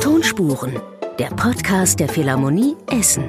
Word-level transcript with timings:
Tonspuren, 0.00 0.80
der 1.18 1.26
Podcast 1.30 1.98
der 1.98 2.08
Philharmonie 2.08 2.76
Essen. 2.88 3.24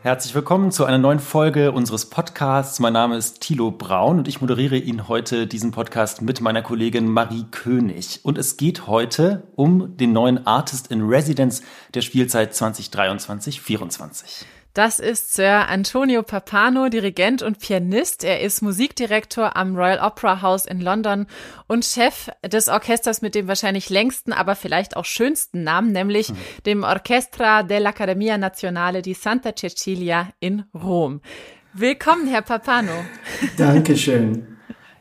Herzlich 0.00 0.34
willkommen 0.34 0.70
zu 0.70 0.86
einer 0.86 0.96
neuen 0.96 1.18
Folge 1.18 1.72
unseres 1.72 2.06
Podcasts. 2.06 2.80
Mein 2.80 2.94
Name 2.94 3.18
ist 3.18 3.42
Thilo 3.42 3.70
Braun 3.70 4.18
und 4.18 4.28
ich 4.28 4.40
moderiere 4.40 4.78
Ihnen 4.78 5.08
heute 5.08 5.46
diesen 5.46 5.72
Podcast 5.72 6.22
mit 6.22 6.40
meiner 6.40 6.62
Kollegin 6.62 7.06
Marie 7.08 7.44
König. 7.50 8.20
Und 8.22 8.38
es 8.38 8.56
geht 8.56 8.86
heute 8.86 9.42
um 9.56 9.98
den 9.98 10.14
neuen 10.14 10.46
Artist 10.46 10.90
in 10.90 11.02
Residence 11.02 11.62
der 11.92 12.00
Spielzeit 12.00 12.54
2023-24. 12.54 14.46
Das 14.74 15.00
ist 15.00 15.34
Sir 15.34 15.68
Antonio 15.68 16.22
Papano, 16.22 16.88
Dirigent 16.88 17.42
und 17.42 17.58
Pianist. 17.58 18.24
Er 18.24 18.40
ist 18.40 18.62
Musikdirektor 18.62 19.54
am 19.54 19.76
Royal 19.76 19.98
Opera 19.98 20.40
House 20.40 20.64
in 20.64 20.80
London 20.80 21.26
und 21.66 21.84
Chef 21.84 22.30
des 22.42 22.68
Orchesters 22.68 23.20
mit 23.20 23.34
dem 23.34 23.48
wahrscheinlich 23.48 23.90
längsten, 23.90 24.32
aber 24.32 24.56
vielleicht 24.56 24.96
auch 24.96 25.04
schönsten 25.04 25.62
Namen, 25.62 25.92
nämlich 25.92 26.30
mhm. 26.30 26.36
dem 26.64 26.84
Orchestra 26.84 27.60
dell'Accademia 27.60 28.38
Nazionale 28.38 29.02
di 29.02 29.12
Santa 29.12 29.54
Cecilia 29.54 30.28
in 30.40 30.64
Rom. 30.72 31.20
Willkommen, 31.74 32.26
Herr 32.26 32.40
Papano. 32.42 32.92
Dankeschön. 33.58 34.56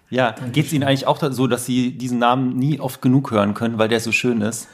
Ja, 0.09 0.35
geht 0.51 0.65
es 0.65 0.73
Ihnen 0.73 0.83
eigentlich 0.83 1.07
auch 1.07 1.21
so, 1.31 1.47
dass 1.47 1.65
Sie 1.65 1.97
diesen 1.97 2.19
Namen 2.19 2.57
nie 2.57 2.81
oft 2.81 3.01
genug 3.01 3.31
hören 3.31 3.53
können, 3.53 3.77
weil 3.77 3.87
der 3.87 4.01
so 4.01 4.11
schön 4.11 4.41
ist? 4.41 4.67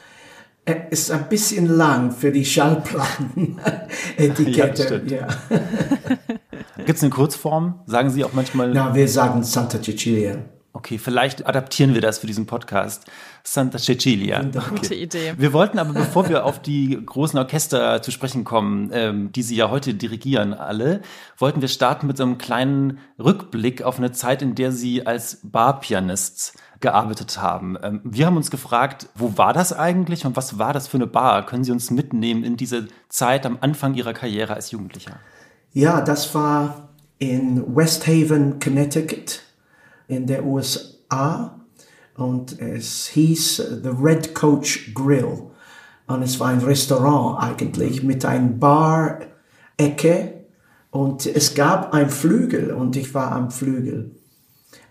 Er 0.67 0.91
ist 0.91 1.09
ein 1.11 1.29
bisschen 1.29 1.65
lang 1.65 2.11
für 2.11 2.33
die 2.33 2.43
Schallplattenetikette. 2.43 5.01
Ja, 5.07 5.17
ja. 5.17 5.27
Gibt 6.85 6.97
es 6.97 7.03
eine 7.03 7.09
Kurzform? 7.09 7.79
Sagen 7.85 8.09
Sie 8.09 8.25
auch 8.25 8.33
manchmal? 8.33 8.73
Na, 8.73 8.93
wir 8.93 9.07
sagen 9.07 9.43
Santa 9.43 9.81
Cecilia. 9.81 10.39
Okay, 10.73 10.97
vielleicht 10.97 11.47
adaptieren 11.47 11.93
wir 11.93 12.01
das 12.01 12.19
für 12.19 12.27
diesen 12.27 12.47
Podcast. 12.47 13.05
Santa 13.43 13.79
Cecilia. 13.79 14.41
Okay. 14.41 14.59
Gute 14.69 14.95
Idee. 14.95 15.35
Wir 15.37 15.53
wollten 15.53 15.79
aber, 15.79 15.93
bevor 15.93 16.27
wir 16.27 16.43
auf 16.43 16.61
die 16.61 16.99
großen 17.03 17.39
Orchester 17.39 18.01
zu 18.01 18.11
sprechen 18.11 18.43
kommen, 18.43 18.89
ähm, 18.91 19.31
die 19.31 19.43
Sie 19.43 19.55
ja 19.55 19.69
heute 19.69 19.93
dirigieren 19.93 20.53
alle, 20.53 20.99
wollten 21.37 21.61
wir 21.61 21.69
starten 21.69 22.07
mit 22.07 22.17
so 22.17 22.23
einem 22.23 22.37
kleinen 22.37 22.99
Rückblick 23.17 23.83
auf 23.83 23.99
eine 23.99 24.11
Zeit, 24.11 24.41
in 24.41 24.53
der 24.53 24.73
Sie 24.73 25.07
als 25.07 25.39
Barpianist 25.43 26.57
gearbeitet 26.79 27.41
haben. 27.41 27.77
Ähm, 27.81 28.01
wir 28.03 28.25
haben 28.25 28.37
uns 28.37 28.51
gefragt, 28.51 29.09
wo 29.15 29.37
war 29.37 29.53
das 29.53 29.73
eigentlich 29.73 30.25
und 30.25 30.35
was 30.35 30.59
war 30.59 30.73
das 30.73 30.87
für 30.87 30.97
eine 30.97 31.07
Bar? 31.07 31.45
Können 31.45 31.63
Sie 31.63 31.71
uns 31.71 31.91
mitnehmen 31.91 32.43
in 32.43 32.57
diese 32.57 32.87
Zeit 33.09 33.45
am 33.45 33.57
Anfang 33.61 33.95
Ihrer 33.95 34.13
Karriere 34.13 34.53
als 34.53 34.71
Jugendlicher? 34.71 35.19
Ja, 35.73 36.01
das 36.01 36.33
war 36.33 36.89
in 37.19 37.75
West 37.75 38.07
Haven, 38.07 38.59
Connecticut 38.59 39.41
in 40.07 40.27
der 40.27 40.45
USA 40.45 41.59
und 42.15 42.59
es 42.59 43.07
hieß 43.07 43.81
The 43.83 43.89
Red 43.89 44.33
Coach 44.33 44.93
Grill 44.93 45.43
und 46.07 46.21
es 46.21 46.39
war 46.39 46.49
ein 46.49 46.59
Restaurant 46.59 47.41
eigentlich 47.41 48.03
mit 48.03 48.23
einem 48.25 48.59
Bar-Ecke 48.59 50.33
und 50.89 51.25
es 51.25 51.53
gab 51.53 51.93
einen 51.93 52.09
Flügel 52.09 52.71
und 52.71 52.95
ich 52.95 53.13
war 53.13 53.31
am 53.33 53.51
Flügel. 53.51 54.15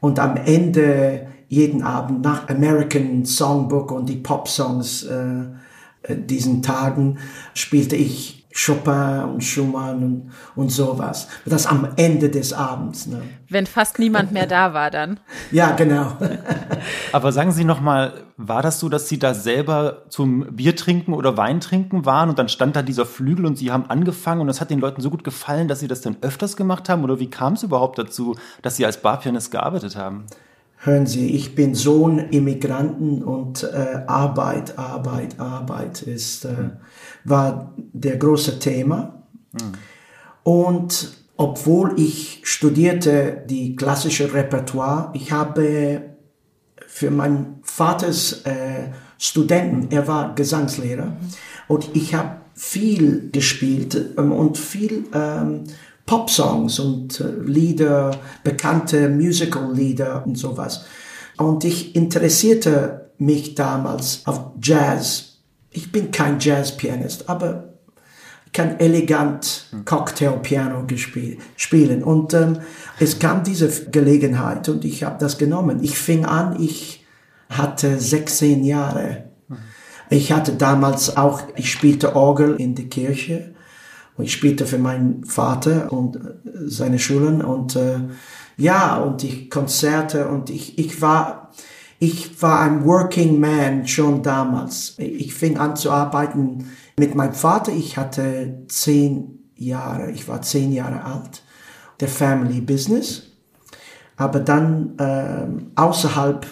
Und 0.00 0.18
am 0.18 0.36
Ende 0.36 1.26
jeden 1.48 1.82
Abend 1.82 2.22
nach 2.22 2.48
American 2.48 3.24
Songbook 3.24 3.92
und 3.92 4.08
die 4.08 4.16
Pop-Songs 4.16 5.04
äh, 5.04 5.44
äh, 6.02 6.16
diesen 6.16 6.62
Tagen 6.62 7.18
spielte 7.54 7.96
ich 7.96 8.36
Chopin 8.56 9.22
und 9.34 9.44
Schumann 9.44 10.02
und, 10.02 10.30
und 10.54 10.70
sowas. 10.70 11.28
Das 11.44 11.66
am 11.66 11.88
Ende 11.96 12.30
des 12.30 12.54
Abends. 12.54 13.06
Ne? 13.06 13.20
Wenn 13.50 13.66
fast 13.66 13.98
niemand 13.98 14.32
mehr 14.32 14.46
da 14.46 14.72
war 14.72 14.90
dann. 14.90 15.20
Ja, 15.52 15.72
genau. 15.72 16.16
Aber 17.12 17.30
sagen 17.32 17.52
Sie 17.52 17.64
noch 17.64 17.80
mal, 17.80 18.24
war 18.36 18.62
das 18.62 18.80
so, 18.80 18.88
dass 18.88 19.08
Sie 19.08 19.18
da 19.18 19.34
selber 19.34 20.04
zum 20.08 20.56
Bier 20.56 20.74
trinken 20.74 21.12
oder 21.12 21.36
Wein 21.36 21.60
trinken 21.60 22.04
waren 22.04 22.30
und 22.30 22.38
dann 22.38 22.48
stand 22.48 22.74
da 22.76 22.82
dieser 22.82 23.06
Flügel 23.06 23.46
und 23.46 23.56
Sie 23.56 23.70
haben 23.70 23.88
angefangen 23.88 24.40
und 24.40 24.48
es 24.48 24.60
hat 24.60 24.70
den 24.70 24.80
Leuten 24.80 25.02
so 25.02 25.10
gut 25.10 25.22
gefallen, 25.22 25.68
dass 25.68 25.80
Sie 25.80 25.88
das 25.88 26.00
dann 26.00 26.16
öfters 26.22 26.56
gemacht 26.56 26.88
haben? 26.88 27.04
Oder 27.04 27.20
wie 27.20 27.30
kam 27.30 27.52
es 27.52 27.62
überhaupt 27.62 27.98
dazu, 27.98 28.34
dass 28.62 28.76
Sie 28.76 28.86
als 28.86 29.02
Barpianist 29.02 29.50
gearbeitet 29.50 29.96
haben? 29.96 30.24
Hören 30.86 31.06
Sie, 31.06 31.34
ich 31.34 31.56
bin 31.56 31.74
Sohn 31.74 32.20
Immigranten 32.30 33.24
und 33.24 33.64
äh, 33.64 34.04
Arbeit, 34.06 34.78
Arbeit, 34.78 35.40
Arbeit 35.40 36.02
ist, 36.02 36.44
äh, 36.44 36.70
war 37.24 37.74
der 37.76 38.16
große 38.16 38.60
Thema. 38.60 39.24
Mhm. 39.52 39.72
Und 40.44 41.12
obwohl 41.36 41.98
ich 41.98 42.42
studierte 42.44 43.42
die 43.50 43.74
klassische 43.74 44.32
Repertoire, 44.32 45.10
ich 45.14 45.32
habe 45.32 46.14
für 46.86 47.10
meinen 47.10 47.58
Vaters 47.64 48.42
äh, 48.44 48.92
Studenten, 49.18 49.88
er 49.90 50.06
war 50.06 50.36
Gesangslehrer, 50.36 51.16
und 51.66 51.96
ich 51.96 52.14
habe 52.14 52.42
viel 52.54 53.30
gespielt 53.32 54.14
ähm, 54.16 54.30
und 54.30 54.56
viel 54.56 55.06
ähm, 55.12 55.64
Pop-Songs 56.06 56.78
und 56.78 57.20
äh, 57.20 57.42
Lieder, 57.44 58.18
bekannte 58.44 59.08
Musical-Lieder 59.08 60.24
und 60.24 60.38
sowas. 60.38 60.84
Und 61.36 61.64
ich 61.64 61.94
interessierte 61.94 63.10
mich 63.18 63.54
damals 63.54 64.22
auf 64.24 64.52
Jazz. 64.62 65.38
Ich 65.70 65.92
bin 65.92 66.10
kein 66.10 66.38
Jazz-Pianist, 66.38 67.28
aber 67.28 67.76
kann 68.56 68.80
elegant 68.80 69.66
Cocktail-Piano 69.84 70.86
spielen. 71.56 72.02
Und 72.02 72.32
ähm, 72.32 72.60
es 72.98 73.18
kam 73.18 73.44
diese 73.44 73.68
Gelegenheit 73.90 74.70
und 74.70 74.84
ich 74.86 75.02
habe 75.02 75.18
das 75.20 75.36
genommen. 75.36 75.80
Ich 75.82 75.98
fing 75.98 76.24
an, 76.24 76.58
ich 76.62 77.04
hatte 77.50 78.00
16 78.00 78.64
Jahre. 78.64 79.24
Ich 80.08 80.32
hatte 80.32 80.52
damals 80.52 81.18
auch, 81.18 81.42
ich 81.56 81.70
spielte 81.70 82.16
Orgel 82.16 82.56
in 82.56 82.74
der 82.74 82.86
Kirche 82.86 83.55
und 84.16 84.24
ich 84.24 84.32
spielte 84.32 84.66
für 84.66 84.78
meinen 84.78 85.24
Vater 85.24 85.92
und 85.92 86.16
äh, 86.16 86.20
seine 86.66 86.98
Schulen 86.98 87.42
und 87.42 87.76
äh, 87.76 88.00
ja, 88.56 88.96
und 88.96 89.22
ich 89.22 89.50
Konzerte 89.50 90.28
und 90.28 90.48
ich, 90.50 90.78
ich 90.78 91.02
war, 91.02 91.50
ich 91.98 92.40
war 92.42 92.60
ein 92.60 92.84
Working 92.84 93.38
Man 93.38 93.86
schon 93.86 94.22
damals. 94.22 94.94
Ich 94.98 95.34
fing 95.34 95.58
an 95.58 95.76
zu 95.76 95.90
arbeiten 95.90 96.70
mit 96.98 97.14
meinem 97.14 97.34
Vater. 97.34 97.72
Ich 97.72 97.98
hatte 97.98 98.64
zehn 98.68 99.50
Jahre, 99.56 100.10
ich 100.10 100.26
war 100.28 100.40
zehn 100.42 100.72
Jahre 100.72 101.04
alt. 101.04 101.42
Der 102.00 102.08
Family 102.08 102.60
Business. 102.60 103.24
Aber 104.16 104.40
dann 104.40 104.98
äh, 104.98 105.80
außerhalb, 105.80 106.46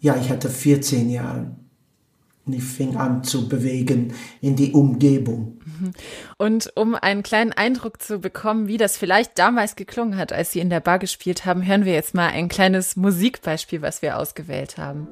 ja, 0.00 0.16
ich 0.16 0.30
hatte 0.30 0.48
14 0.48 1.10
Jahre. 1.10 1.50
Und 2.46 2.54
ich 2.54 2.64
fing 2.64 2.96
an 2.96 3.22
zu 3.22 3.48
bewegen 3.48 4.14
in 4.40 4.56
die 4.56 4.72
Umgebung. 4.72 5.60
Mhm. 5.64 5.92
Und 6.38 6.72
um 6.74 6.94
einen 6.94 7.22
kleinen 7.22 7.52
Eindruck 7.52 8.00
zu 8.00 8.18
bekommen, 8.18 8.66
wie 8.66 8.78
das 8.78 8.96
vielleicht 8.96 9.38
damals 9.38 9.76
geklungen 9.76 10.16
hat, 10.16 10.32
als 10.32 10.52
Sie 10.52 10.60
in 10.60 10.70
der 10.70 10.80
Bar 10.80 10.98
gespielt 10.98 11.44
haben, 11.44 11.66
hören 11.66 11.84
wir 11.84 11.92
jetzt 11.92 12.14
mal 12.14 12.28
ein 12.28 12.48
kleines 12.48 12.96
Musikbeispiel, 12.96 13.82
was 13.82 14.02
wir 14.02 14.18
ausgewählt 14.18 14.78
haben. 14.78 15.06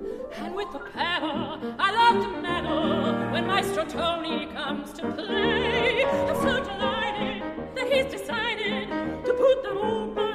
And 0.44 0.56
with 0.56 0.66
the 0.72 0.78
pedal, 0.94 1.58
I 1.78 1.90
love 1.92 2.24
to 2.24 2.30
meddle 2.40 3.32
when 3.32 3.46
Maestro 3.46 3.84
Tony 3.84 4.46
comes 4.54 4.92
to 4.94 5.06
play. 5.12 6.04
I'm 6.04 6.36
so 6.36 6.62
delighted 6.64 7.42
that 7.74 7.86
he's 7.90 8.10
decided 8.10 8.88
to 9.24 9.32
put 9.34 9.62
the 9.62 9.70
old 9.70 10.27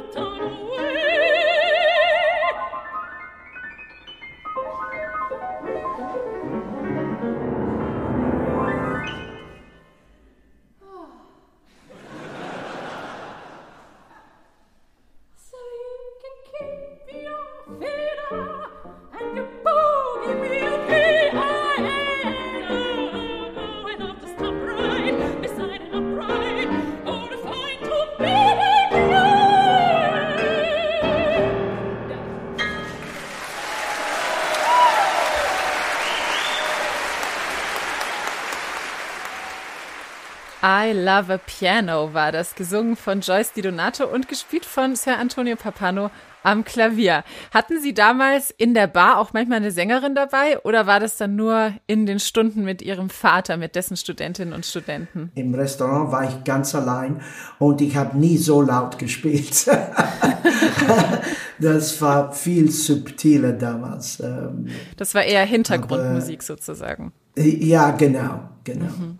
I 40.93 40.95
Love 40.95 41.33
a 41.33 41.37
Piano 41.39 42.13
war 42.13 42.31
das, 42.31 42.53
gesungen 42.53 42.95
von 42.95 43.21
Joyce 43.21 43.53
Di 43.53 43.63
Donato 43.63 44.05
und 44.05 44.27
gespielt 44.27 44.63
von 44.63 44.95
Sir 44.95 45.17
Antonio 45.17 45.55
Papano 45.55 46.11
am 46.43 46.63
Klavier. 46.63 47.23
Hatten 47.51 47.81
Sie 47.81 47.95
damals 47.95 48.51
in 48.51 48.75
der 48.75 48.85
Bar 48.85 49.17
auch 49.17 49.33
manchmal 49.33 49.57
eine 49.57 49.71
Sängerin 49.71 50.13
dabei 50.13 50.59
oder 50.59 50.85
war 50.85 50.99
das 50.99 51.17
dann 51.17 51.35
nur 51.35 51.71
in 51.87 52.05
den 52.05 52.19
Stunden 52.19 52.63
mit 52.63 52.83
Ihrem 52.83 53.09
Vater, 53.09 53.57
mit 53.57 53.75
dessen 53.75 53.97
Studentinnen 53.97 54.53
und 54.53 54.67
Studenten? 54.67 55.31
Im 55.33 55.55
Restaurant 55.55 56.11
war 56.11 56.29
ich 56.29 56.43
ganz 56.43 56.75
allein 56.75 57.21
und 57.57 57.81
ich 57.81 57.95
habe 57.95 58.15
nie 58.15 58.37
so 58.37 58.61
laut 58.61 58.99
gespielt. 58.99 59.65
das 61.59 61.99
war 62.03 62.33
viel 62.33 62.69
subtiler 62.69 63.53
damals. 63.53 64.19
Ähm, 64.19 64.67
das 64.97 65.15
war 65.15 65.23
eher 65.23 65.43
Hintergrundmusik 65.43 66.41
Aber, 66.41 66.45
sozusagen. 66.45 67.13
Ja, 67.35 67.89
genau, 67.89 68.41
genau. 68.63 68.85
Mhm. 68.85 69.19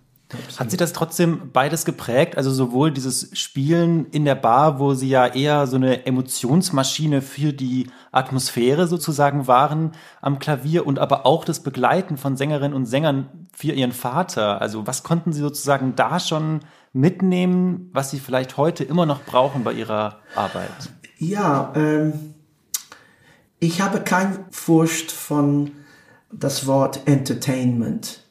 Hat 0.57 0.71
Sie 0.71 0.77
das 0.77 0.93
trotzdem 0.93 1.51
beides 1.51 1.85
geprägt? 1.85 2.37
Also 2.37 2.51
sowohl 2.51 2.91
dieses 2.91 3.29
Spielen 3.33 4.07
in 4.11 4.25
der 4.25 4.35
Bar, 4.35 4.79
wo 4.79 4.93
Sie 4.93 5.09
ja 5.09 5.27
eher 5.27 5.67
so 5.67 5.75
eine 5.75 6.05
Emotionsmaschine 6.05 7.21
für 7.21 7.53
die 7.53 7.89
Atmosphäre 8.11 8.87
sozusagen 8.87 9.47
waren 9.47 9.91
am 10.21 10.39
Klavier 10.39 10.85
und 10.85 10.99
aber 10.99 11.25
auch 11.25 11.45
das 11.45 11.61
Begleiten 11.61 12.17
von 12.17 12.37
Sängerinnen 12.37 12.73
und 12.73 12.85
Sängern 12.85 13.47
für 13.53 13.71
Ihren 13.71 13.91
Vater. 13.91 14.61
Also 14.61 14.87
was 14.87 15.03
konnten 15.03 15.33
Sie 15.33 15.41
sozusagen 15.41 15.95
da 15.95 16.19
schon 16.19 16.61
mitnehmen, 16.93 17.89
was 17.93 18.11
Sie 18.11 18.19
vielleicht 18.19 18.57
heute 18.57 18.83
immer 18.83 19.05
noch 19.05 19.23
brauchen 19.23 19.63
bei 19.63 19.73
Ihrer 19.73 20.19
Arbeit? 20.35 20.91
Ja, 21.17 21.73
ähm, 21.75 22.33
ich 23.59 23.81
habe 23.81 24.01
keine 24.01 24.45
Furcht 24.51 25.11
von 25.11 25.71
das 26.31 26.67
Wort 26.67 27.01
Entertainment 27.05 28.22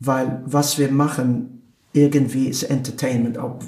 weil 0.00 0.42
was 0.44 0.78
wir 0.78 0.90
machen 0.90 1.62
irgendwie 1.92 2.48
ist 2.48 2.64
Entertainment. 2.64 3.38
Ob, 3.38 3.64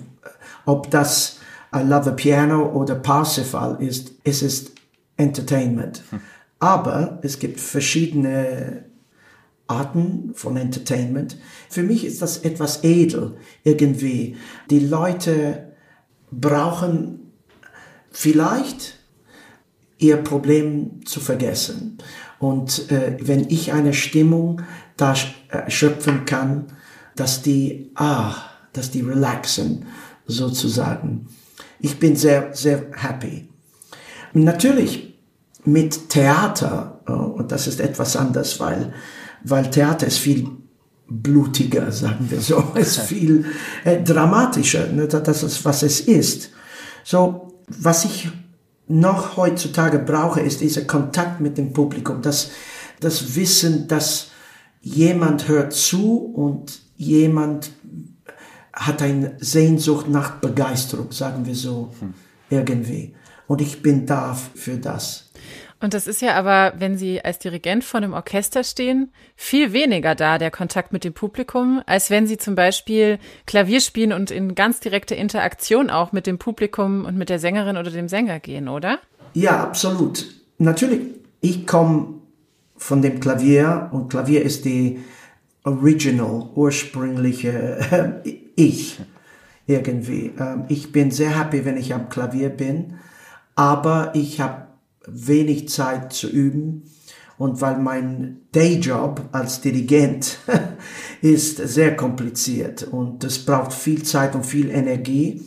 ob 0.66 0.90
das 0.90 1.38
I 1.74 1.80
Love 1.80 2.10
a 2.10 2.12
Piano 2.12 2.70
oder 2.72 2.94
Parsifal 2.94 3.82
ist, 3.82 4.12
es 4.24 4.42
ist 4.42 4.72
Entertainment. 5.16 6.02
Hm. 6.10 6.20
Aber 6.60 7.18
es 7.22 7.38
gibt 7.38 7.60
verschiedene 7.60 8.84
Arten 9.66 10.32
von 10.34 10.56
Entertainment. 10.56 11.36
Für 11.68 11.82
mich 11.82 12.04
ist 12.04 12.22
das 12.22 12.38
etwas 12.38 12.84
edel 12.84 13.36
irgendwie. 13.64 14.36
Die 14.70 14.80
Leute 14.80 15.72
brauchen 16.30 17.32
vielleicht 18.10 18.98
ihr 19.98 20.16
Problem 20.16 21.04
zu 21.04 21.20
vergessen. 21.20 21.98
Und 22.38 22.90
äh, 22.90 23.16
wenn 23.20 23.48
ich 23.48 23.72
eine 23.72 23.94
Stimmung 23.94 24.62
da 24.96 25.14
äh, 25.48 25.70
schöpfen 25.70 26.24
kann, 26.24 26.66
dass 27.16 27.42
die, 27.42 27.90
ah, 27.96 28.34
dass 28.72 28.90
die 28.90 29.00
relaxen, 29.00 29.86
sozusagen. 30.28 31.26
Ich 31.80 31.98
bin 31.98 32.14
sehr, 32.14 32.54
sehr 32.54 32.86
happy. 32.94 33.48
Natürlich 34.34 35.18
mit 35.64 36.10
Theater, 36.10 37.00
äh, 37.06 37.12
und 37.12 37.50
das 37.50 37.66
ist 37.66 37.80
etwas 37.80 38.14
anders, 38.16 38.60
weil, 38.60 38.92
weil 39.42 39.70
Theater 39.70 40.06
ist 40.06 40.18
viel 40.18 40.48
blutiger, 41.08 41.90
sagen 41.90 42.26
wir 42.28 42.40
so, 42.40 42.58
ist 42.74 43.00
viel 43.00 43.46
äh, 43.84 44.02
dramatischer, 44.02 44.86
ne? 44.92 45.08
das 45.08 45.42
ist, 45.42 45.64
was 45.64 45.82
es 45.82 46.00
ist. 46.00 46.50
So, 47.02 47.54
was 47.66 48.04
ich 48.04 48.28
noch 48.88 49.36
heutzutage 49.36 49.98
brauche, 49.98 50.40
ist 50.40 50.60
dieser 50.60 50.82
Kontakt 50.82 51.40
mit 51.40 51.58
dem 51.58 51.72
Publikum, 51.72 52.22
das, 52.22 52.50
das 53.00 53.36
Wissen, 53.36 53.86
dass 53.88 54.30
jemand 54.80 55.48
hört 55.48 55.72
zu 55.72 56.18
und 56.18 56.80
jemand 56.96 57.70
hat 58.72 59.02
eine 59.02 59.36
Sehnsucht 59.40 60.08
nach 60.08 60.36
Begeisterung, 60.36 61.12
sagen 61.12 61.46
wir 61.46 61.54
so, 61.54 61.90
hm. 62.00 62.14
irgendwie. 62.48 63.14
Und 63.46 63.60
ich 63.60 63.82
bin 63.82 64.06
da 64.06 64.34
für 64.34 64.76
das. 64.76 65.27
Und 65.80 65.94
das 65.94 66.06
ist 66.06 66.22
ja 66.22 66.34
aber, 66.34 66.72
wenn 66.78 66.98
Sie 66.98 67.24
als 67.24 67.38
Dirigent 67.38 67.84
vor 67.84 67.98
einem 67.98 68.12
Orchester 68.12 68.64
stehen, 68.64 69.12
viel 69.36 69.72
weniger 69.72 70.14
da, 70.14 70.38
der 70.38 70.50
Kontakt 70.50 70.92
mit 70.92 71.04
dem 71.04 71.12
Publikum, 71.12 71.82
als 71.86 72.10
wenn 72.10 72.26
Sie 72.26 72.36
zum 72.36 72.56
Beispiel 72.56 73.18
Klavier 73.46 73.80
spielen 73.80 74.12
und 74.12 74.30
in 74.30 74.54
ganz 74.56 74.80
direkte 74.80 75.14
Interaktion 75.14 75.90
auch 75.90 76.10
mit 76.10 76.26
dem 76.26 76.38
Publikum 76.38 77.04
und 77.04 77.16
mit 77.16 77.28
der 77.28 77.38
Sängerin 77.38 77.76
oder 77.76 77.90
dem 77.90 78.08
Sänger 78.08 78.40
gehen, 78.40 78.68
oder? 78.68 78.98
Ja, 79.34 79.62
absolut. 79.62 80.26
Natürlich, 80.58 81.00
ich 81.40 81.66
komme 81.66 82.14
von 82.76 83.02
dem 83.02 83.20
Klavier 83.20 83.88
und 83.92 84.08
Klavier 84.08 84.42
ist 84.42 84.64
die 84.64 84.98
original, 85.64 86.48
ursprüngliche 86.54 88.22
Ich 88.56 88.98
irgendwie. 89.68 90.32
Ähm, 90.40 90.64
ich 90.68 90.90
bin 90.90 91.12
sehr 91.12 91.38
happy, 91.38 91.64
wenn 91.64 91.76
ich 91.76 91.94
am 91.94 92.08
Klavier 92.08 92.48
bin, 92.48 92.94
aber 93.54 94.10
ich 94.14 94.40
habe 94.40 94.67
wenig 95.10 95.68
Zeit 95.68 96.12
zu 96.12 96.28
üben 96.28 96.84
und 97.38 97.60
weil 97.60 97.78
mein 97.78 98.40
Dayjob 98.52 99.22
als 99.32 99.60
Dirigent 99.60 100.38
ist 101.22 101.56
sehr 101.56 101.96
kompliziert 101.96 102.82
und 102.82 103.24
es 103.24 103.44
braucht 103.44 103.72
viel 103.72 104.02
Zeit 104.02 104.34
und 104.34 104.44
viel 104.44 104.70
Energie, 104.70 105.42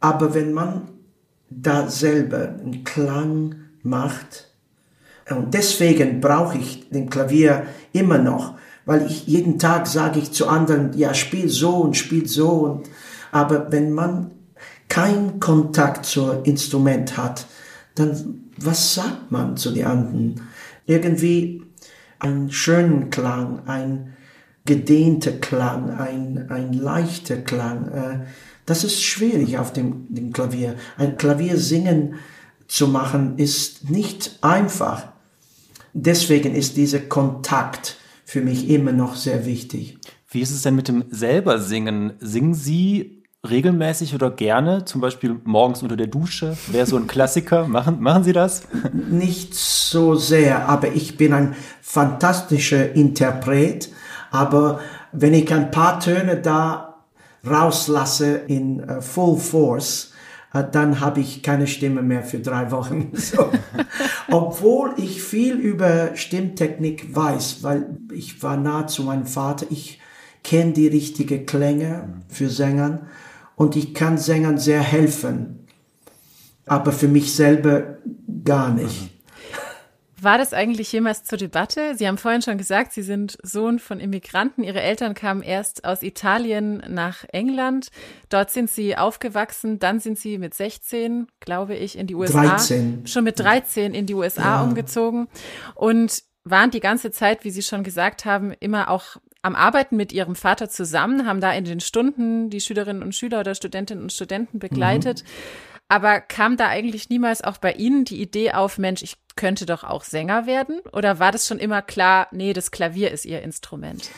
aber 0.00 0.34
wenn 0.34 0.52
man 0.52 0.88
da 1.50 1.88
selber 1.88 2.48
einen 2.48 2.84
Klang 2.84 3.54
macht, 3.82 4.48
und 5.30 5.54
deswegen 5.54 6.20
brauche 6.20 6.58
ich 6.58 6.90
den 6.90 7.08
Klavier 7.08 7.64
immer 7.92 8.18
noch, 8.18 8.54
weil 8.84 9.06
ich 9.06 9.26
jeden 9.26 9.58
Tag 9.58 9.86
sage 9.86 10.18
ich 10.18 10.32
zu 10.32 10.48
anderen, 10.48 10.92
ja, 10.96 11.14
spiel 11.14 11.48
so 11.48 11.76
und 11.76 11.96
spiel 11.96 12.28
so. 12.28 12.50
Und, 12.50 12.90
aber 13.32 13.72
wenn 13.72 13.92
man 13.92 14.32
keinen 14.88 15.40
Kontakt 15.40 16.04
zur 16.04 16.44
Instrument 16.44 17.16
hat, 17.16 17.46
dann 17.94 18.43
was 18.56 18.94
sagt 18.94 19.30
man 19.30 19.56
zu 19.56 19.70
den 19.70 19.86
anderen? 19.86 20.40
Irgendwie 20.86 21.62
einen 22.18 22.50
schönen 22.50 23.10
Klang, 23.10 23.66
ein 23.66 24.14
gedehnter 24.64 25.32
Klang, 25.32 25.90
ein, 25.90 26.50
ein 26.50 26.72
leichter 26.72 27.36
Klang. 27.36 27.88
Äh, 27.88 28.26
das 28.66 28.84
ist 28.84 29.02
schwierig 29.02 29.58
auf 29.58 29.72
dem, 29.72 30.06
dem 30.08 30.32
Klavier. 30.32 30.76
Ein 30.96 31.16
Klavier 31.18 31.58
singen 31.58 32.14
zu 32.66 32.88
machen 32.88 33.36
ist 33.36 33.90
nicht 33.90 34.38
einfach 34.40 35.14
deswegen 35.94 36.54
ist 36.54 36.76
dieser 36.76 37.00
Kontakt 37.00 37.96
für 38.26 38.42
mich 38.42 38.68
immer 38.68 38.92
noch 38.92 39.16
sehr 39.16 39.46
wichtig. 39.46 39.98
Wie 40.28 40.40
ist 40.40 40.50
es 40.50 40.62
denn 40.62 40.74
mit 40.74 40.88
dem 40.88 41.04
selber 41.10 41.60
Singen? 41.60 42.14
Singen 42.18 42.54
Sie 42.54 43.22
regelmäßig 43.48 44.14
oder 44.14 44.30
gerne, 44.30 44.84
zum 44.84 45.00
Beispiel 45.00 45.40
morgens 45.44 45.82
unter 45.82 45.96
der 45.96 46.06
Dusche? 46.06 46.56
Wäre 46.68 46.86
so 46.86 46.96
ein 46.96 47.06
Klassiker. 47.06 47.66
Machen, 47.68 48.00
machen 48.00 48.24
Sie 48.24 48.32
das? 48.32 48.62
Nicht 48.92 49.54
so 49.54 50.14
sehr, 50.14 50.68
aber 50.68 50.88
ich 50.88 51.16
bin 51.16 51.32
ein 51.32 51.54
fantastischer 51.80 52.92
Interpret. 52.94 53.90
Aber 54.30 54.80
wenn 55.12 55.34
ich 55.34 55.52
ein 55.52 55.70
paar 55.70 56.00
Töne 56.00 56.36
da 56.36 57.04
rauslasse 57.46 58.34
in 58.46 58.80
uh, 58.80 59.00
Full 59.00 59.38
Force, 59.38 60.12
äh, 60.52 60.64
dann 60.70 61.00
habe 61.00 61.20
ich 61.20 61.42
keine 61.42 61.66
Stimme 61.66 62.02
mehr 62.02 62.22
für 62.22 62.38
drei 62.38 62.70
Wochen. 62.70 63.12
So. 63.16 63.50
Obwohl 64.30 64.94
ich 64.96 65.22
viel 65.22 65.54
über 65.54 66.16
Stimmtechnik 66.16 67.14
weiß, 67.14 67.62
weil 67.62 67.98
ich 68.12 68.42
war 68.42 68.56
nah 68.56 68.86
zu 68.86 69.02
meinem 69.02 69.26
Vater. 69.26 69.66
Ich 69.70 70.00
kenne 70.42 70.72
die 70.72 70.88
richtigen 70.88 71.46
Klänge 71.46 72.08
für 72.28 72.48
Sängern 72.48 73.06
und 73.56 73.76
ich 73.76 73.94
kann 73.94 74.18
Sängern 74.18 74.58
sehr 74.58 74.80
helfen. 74.80 75.66
Aber 76.66 76.92
für 76.92 77.08
mich 77.08 77.34
selber 77.34 77.98
gar 78.44 78.70
nicht. 78.70 79.10
War 80.24 80.38
das 80.38 80.54
eigentlich 80.54 80.90
jemals 80.90 81.24
zur 81.24 81.36
Debatte? 81.36 81.94
Sie 81.96 82.08
haben 82.08 82.16
vorhin 82.16 82.40
schon 82.40 82.56
gesagt, 82.56 82.92
Sie 82.92 83.02
sind 83.02 83.36
Sohn 83.42 83.78
von 83.78 84.00
Immigranten. 84.00 84.64
Ihre 84.64 84.80
Eltern 84.80 85.12
kamen 85.12 85.42
erst 85.42 85.84
aus 85.84 86.02
Italien 86.02 86.82
nach 86.88 87.24
England. 87.32 87.90
Dort 88.30 88.50
sind 88.50 88.70
Sie 88.70 88.96
aufgewachsen. 88.96 89.78
Dann 89.78 90.00
sind 90.00 90.18
Sie 90.18 90.38
mit 90.38 90.54
16, 90.54 91.26
glaube 91.40 91.74
ich, 91.74 91.98
in 91.98 92.06
die 92.06 92.14
USA. 92.14 92.42
13. 92.42 93.06
Schon 93.06 93.24
mit 93.24 93.38
13 93.38 93.92
in 93.92 94.06
die 94.06 94.14
USA 94.14 94.56
ja. 94.56 94.62
umgezogen 94.62 95.28
und 95.74 96.22
waren 96.44 96.70
die 96.70 96.80
ganze 96.80 97.10
Zeit, 97.10 97.44
wie 97.44 97.50
Sie 97.50 97.62
schon 97.62 97.84
gesagt 97.84 98.24
haben, 98.24 98.52
immer 98.60 98.90
auch 98.90 99.18
am 99.44 99.54
Arbeiten 99.54 99.96
mit 99.96 100.12
ihrem 100.12 100.36
Vater 100.36 100.70
zusammen, 100.70 101.26
haben 101.26 101.40
da 101.40 101.52
in 101.52 101.64
den 101.64 101.80
Stunden 101.80 102.48
die 102.48 102.60
Schülerinnen 102.60 103.02
und 103.02 103.14
Schüler 103.14 103.40
oder 103.40 103.54
Studentinnen 103.54 104.04
und 104.04 104.12
Studenten 104.12 104.58
begleitet. 104.58 105.22
Mhm. 105.22 105.28
Aber 105.88 106.20
kam 106.20 106.56
da 106.56 106.68
eigentlich 106.68 107.10
niemals 107.10 107.44
auch 107.44 107.58
bei 107.58 107.72
Ihnen 107.72 108.06
die 108.06 108.22
Idee 108.22 108.52
auf, 108.52 108.78
Mensch, 108.78 109.02
ich 109.02 109.16
könnte 109.36 109.66
doch 109.66 109.84
auch 109.84 110.02
Sänger 110.02 110.46
werden? 110.46 110.80
Oder 110.94 111.18
war 111.18 111.30
das 111.30 111.46
schon 111.46 111.58
immer 111.58 111.82
klar, 111.82 112.28
nee, 112.32 112.54
das 112.54 112.70
Klavier 112.70 113.10
ist 113.10 113.26
Ihr 113.26 113.42
Instrument? 113.42 114.10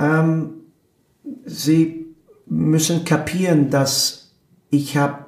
Ähm, 0.00 0.54
Sie 1.44 2.06
müssen 2.46 3.04
kapieren, 3.04 3.70
dass 3.70 4.32
ich 4.70 4.96
habe 4.96 5.26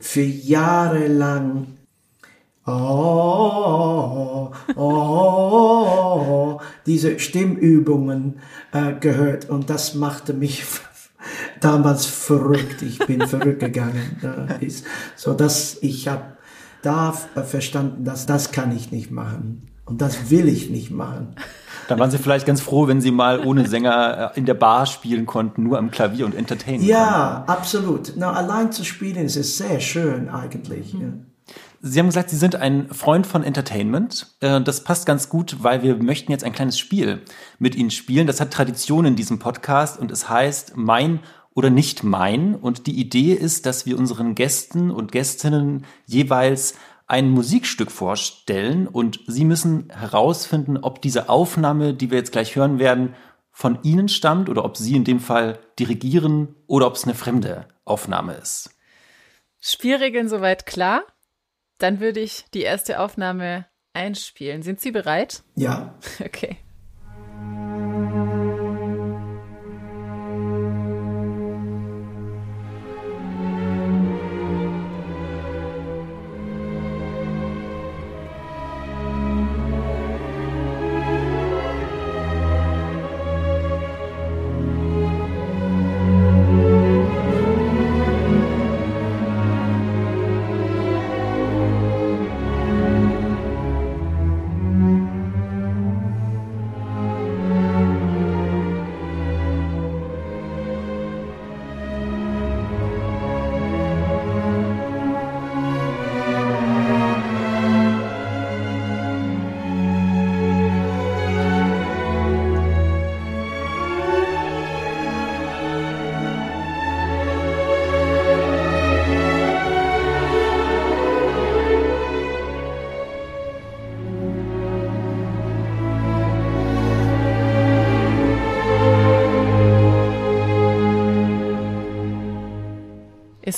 für 0.00 0.22
Jahre 0.22 1.06
lang 1.06 1.78
oh, 2.68 4.52
oh, 4.74 4.76
oh, 4.76 6.60
diese 6.88 7.18
Stimmübungen 7.18 8.40
äh, 8.72 8.94
gehört 8.94 9.48
und 9.48 9.70
das 9.70 9.94
machte 9.94 10.32
mich 10.32 10.64
damals 11.60 12.06
verrückt. 12.06 12.82
Ich 12.82 12.98
bin 12.98 13.26
verrückt 13.28 13.60
gegangen. 13.60 14.20
Äh, 14.58 14.64
ist, 14.64 14.84
so 15.14 15.34
dass 15.34 15.78
ich 15.82 16.08
habe 16.08 16.38
da 16.82 17.12
verstanden, 17.12 18.04
dass 18.04 18.26
das 18.26 18.52
kann 18.52 18.74
ich 18.74 18.90
nicht 18.90 19.10
machen 19.10 19.68
und 19.84 20.00
das 20.00 20.30
will 20.30 20.48
ich 20.48 20.70
nicht 20.70 20.90
machen. 20.90 21.34
Dann 21.88 21.98
waren 21.98 22.10
Sie 22.10 22.18
vielleicht 22.18 22.46
ganz 22.46 22.60
froh, 22.60 22.86
wenn 22.86 23.00
Sie 23.00 23.10
mal 23.10 23.44
ohne 23.44 23.66
Sänger 23.66 24.32
äh, 24.34 24.38
in 24.38 24.44
der 24.44 24.54
Bar 24.54 24.86
spielen 24.86 25.26
konnten, 25.26 25.62
nur 25.62 25.78
am 25.78 25.90
Klavier 25.90 26.26
und 26.26 26.34
entertainen. 26.34 26.84
Ja, 26.84 27.44
konnten. 27.46 27.50
absolut. 27.50 28.12
Na, 28.16 28.32
allein 28.32 28.72
zu 28.72 28.84
spielen 28.84 29.24
ist 29.24 29.56
sehr 29.56 29.80
schön 29.80 30.28
eigentlich. 30.28 30.94
Mhm. 30.94 31.27
Sie 31.80 31.98
haben 31.98 32.06
gesagt, 32.06 32.30
Sie 32.30 32.36
sind 32.36 32.56
ein 32.56 32.92
Freund 32.92 33.26
von 33.26 33.44
Entertainment. 33.44 34.34
Äh, 34.40 34.60
das 34.60 34.82
passt 34.82 35.06
ganz 35.06 35.28
gut, 35.28 35.62
weil 35.62 35.82
wir 35.82 35.96
möchten 35.96 36.32
jetzt 36.32 36.44
ein 36.44 36.52
kleines 36.52 36.78
Spiel 36.78 37.22
mit 37.58 37.74
Ihnen 37.74 37.90
spielen. 37.90 38.26
Das 38.26 38.40
hat 38.40 38.52
Tradition 38.52 39.04
in 39.04 39.16
diesem 39.16 39.38
Podcast 39.38 39.98
und 39.98 40.10
es 40.10 40.28
heißt 40.28 40.76
Mein 40.76 41.20
oder 41.54 41.70
nicht 41.70 42.04
mein. 42.04 42.54
Und 42.54 42.86
die 42.86 42.98
Idee 42.98 43.32
ist, 43.32 43.66
dass 43.66 43.86
wir 43.86 43.98
unseren 43.98 44.34
Gästen 44.34 44.90
und 44.90 45.12
Gästinnen 45.12 45.86
jeweils 46.06 46.74
ein 47.06 47.30
Musikstück 47.30 47.90
vorstellen 47.90 48.86
und 48.86 49.20
Sie 49.26 49.44
müssen 49.44 49.90
herausfinden, 49.90 50.76
ob 50.76 51.00
diese 51.00 51.28
Aufnahme, 51.28 51.94
die 51.94 52.10
wir 52.10 52.18
jetzt 52.18 52.32
gleich 52.32 52.54
hören 52.54 52.78
werden, 52.78 53.14
von 53.50 53.78
Ihnen 53.82 54.08
stammt 54.08 54.48
oder 54.48 54.64
ob 54.64 54.76
Sie 54.76 54.94
in 54.94 55.04
dem 55.04 55.18
Fall 55.18 55.58
dirigieren 55.78 56.54
oder 56.66 56.86
ob 56.86 56.94
es 56.94 57.04
eine 57.04 57.14
fremde 57.14 57.66
Aufnahme 57.84 58.34
ist. 58.34 58.70
Spielregeln 59.60 60.28
soweit 60.28 60.66
klar? 60.66 61.02
Dann 61.78 62.00
würde 62.00 62.20
ich 62.20 62.44
die 62.54 62.62
erste 62.62 63.00
Aufnahme 63.00 63.66
einspielen. 63.92 64.62
Sind 64.62 64.80
Sie 64.80 64.90
bereit? 64.90 65.42
Ja. 65.54 65.94
Okay. 66.24 66.58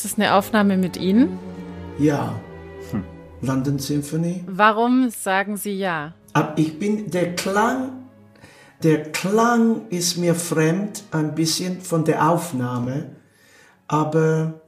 Ist 0.01 0.13
es 0.13 0.19
eine 0.19 0.33
Aufnahme 0.33 0.79
mit 0.79 0.97
Ihnen? 0.97 1.39
Ja. 1.99 2.41
Hm. 2.91 3.05
London 3.43 3.79
Symphony. 3.79 4.43
Warum 4.47 5.11
sagen 5.11 5.59
Sie 5.59 5.75
ja? 5.75 6.15
Aber 6.33 6.57
ich 6.57 6.79
bin, 6.79 7.11
der 7.11 7.35
Klang, 7.35 8.07
der 8.83 9.13
Klang 9.13 9.89
ist 9.91 10.17
mir 10.17 10.35
fremd, 10.35 11.03
ein 11.11 11.35
bisschen 11.35 11.83
von 11.83 12.07
der 12.07 12.31
Aufnahme, 12.31 13.11
aber 13.89 14.63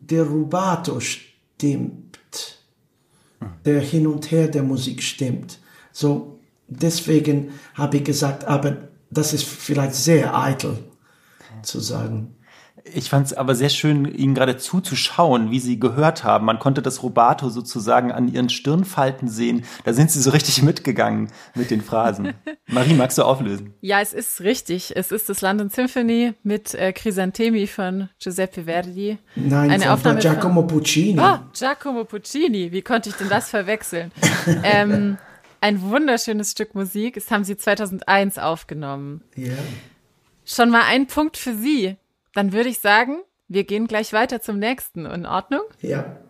der 0.00 0.24
Rubato 0.24 1.00
stimmt. 1.00 2.58
Der 3.64 3.80
Hin 3.80 4.06
und 4.06 4.30
Her 4.30 4.48
der 4.48 4.64
Musik 4.64 5.02
stimmt. 5.02 5.60
So, 5.92 6.40
deswegen 6.68 7.52
habe 7.72 7.96
ich 7.96 8.04
gesagt, 8.04 8.44
aber 8.44 8.76
das 9.10 9.32
ist 9.32 9.46
vielleicht 9.46 9.94
sehr 9.94 10.38
eitel 10.38 10.76
zu 11.62 11.80
sagen. 11.80 12.34
Ich 12.92 13.08
fand 13.08 13.26
es 13.26 13.32
aber 13.32 13.54
sehr 13.54 13.70
schön, 13.70 14.04
Ihnen 14.04 14.34
gerade 14.34 14.58
zuzuschauen, 14.58 15.50
wie 15.50 15.58
Sie 15.58 15.80
gehört 15.80 16.22
haben. 16.22 16.44
Man 16.44 16.58
konnte 16.58 16.82
das 16.82 17.02
Rubato 17.02 17.48
sozusagen 17.48 18.12
an 18.12 18.28
Ihren 18.28 18.50
Stirnfalten 18.50 19.26
sehen. 19.26 19.64
Da 19.84 19.94
sind 19.94 20.10
Sie 20.10 20.20
so 20.20 20.30
richtig 20.30 20.62
mitgegangen 20.62 21.30
mit 21.54 21.70
den 21.70 21.80
Phrasen. 21.80 22.34
Marie, 22.66 22.92
magst 22.92 23.16
du 23.16 23.22
auflösen? 23.22 23.72
Ja, 23.80 24.00
es 24.00 24.12
ist 24.12 24.42
richtig. 24.42 24.94
Es 24.94 25.12
ist 25.12 25.30
das 25.30 25.40
London 25.40 25.70
Symphony 25.70 26.34
mit 26.42 26.74
äh, 26.74 26.92
Crisantemi 26.92 27.66
von 27.66 28.10
Giuseppe 28.18 28.64
Verdi. 28.64 29.16
Nein, 29.34 29.70
Eine 29.70 29.84
von 29.84 29.92
Aufnahme 29.92 30.20
Giacomo 30.20 30.60
von, 30.60 30.68
Puccini. 30.68 31.18
Oh, 31.18 31.38
Giacomo 31.54 32.04
Puccini. 32.04 32.70
Wie 32.70 32.82
konnte 32.82 33.08
ich 33.08 33.14
denn 33.14 33.30
das 33.30 33.48
verwechseln? 33.48 34.12
ähm, 34.62 35.16
ein 35.62 35.80
wunderschönes 35.80 36.50
Stück 36.50 36.74
Musik. 36.74 37.14
Das 37.14 37.30
haben 37.30 37.44
Sie 37.44 37.56
2001 37.56 38.36
aufgenommen. 38.36 39.22
Ja. 39.36 39.46
Yeah. 39.46 39.58
Schon 40.44 40.68
mal 40.68 40.82
ein 40.86 41.06
Punkt 41.06 41.38
für 41.38 41.54
Sie. 41.54 41.96
Dann 42.34 42.52
würde 42.52 42.68
ich 42.68 42.80
sagen, 42.80 43.22
wir 43.48 43.64
gehen 43.64 43.86
gleich 43.86 44.12
weiter 44.12 44.40
zum 44.40 44.58
nächsten. 44.58 45.06
In 45.06 45.26
Ordnung? 45.26 45.62
Ja. 45.80 46.23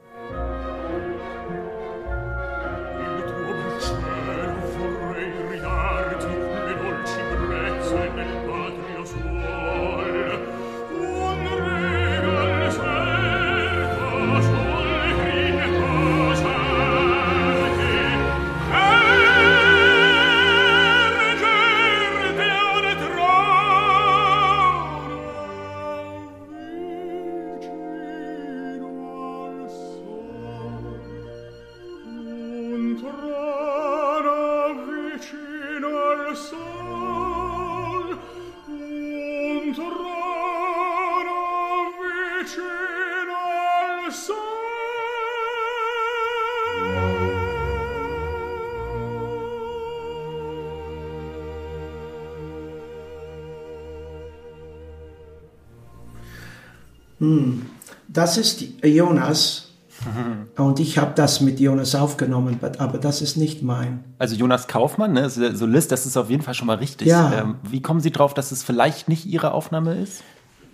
Das 58.09 58.37
ist 58.37 58.65
Jonas. 58.83 59.71
Und 60.57 60.81
ich 60.81 60.99
habe 60.99 61.13
das 61.15 61.41
mit 61.41 61.61
Jonas 61.61 61.95
aufgenommen, 61.95 62.59
aber 62.79 62.99
das 62.99 63.23
ist 63.23 63.37
nicht 63.37 63.63
mein. 63.63 64.05
Also 64.19 64.35
Jonas 64.35 64.67
Kaufmann, 64.67 65.13
ne, 65.13 65.31
Solist, 65.31 65.93
das 65.93 66.05
ist 66.07 66.17
auf 66.17 66.31
jeden 66.31 66.43
Fall 66.43 66.55
schon 66.55 66.67
mal 66.67 66.77
richtig. 66.77 67.09
Ja. 67.09 67.33
Ähm, 67.33 67.57
wie 67.63 67.81
kommen 67.81 68.01
Sie 68.01 68.11
drauf, 68.11 68.35
dass 68.35 68.53
es 68.53 68.63
vielleicht 68.63 69.09
nicht 69.09 69.27
Ihre 69.27 69.53
Aufnahme 69.53 69.95
ist? 69.95 70.23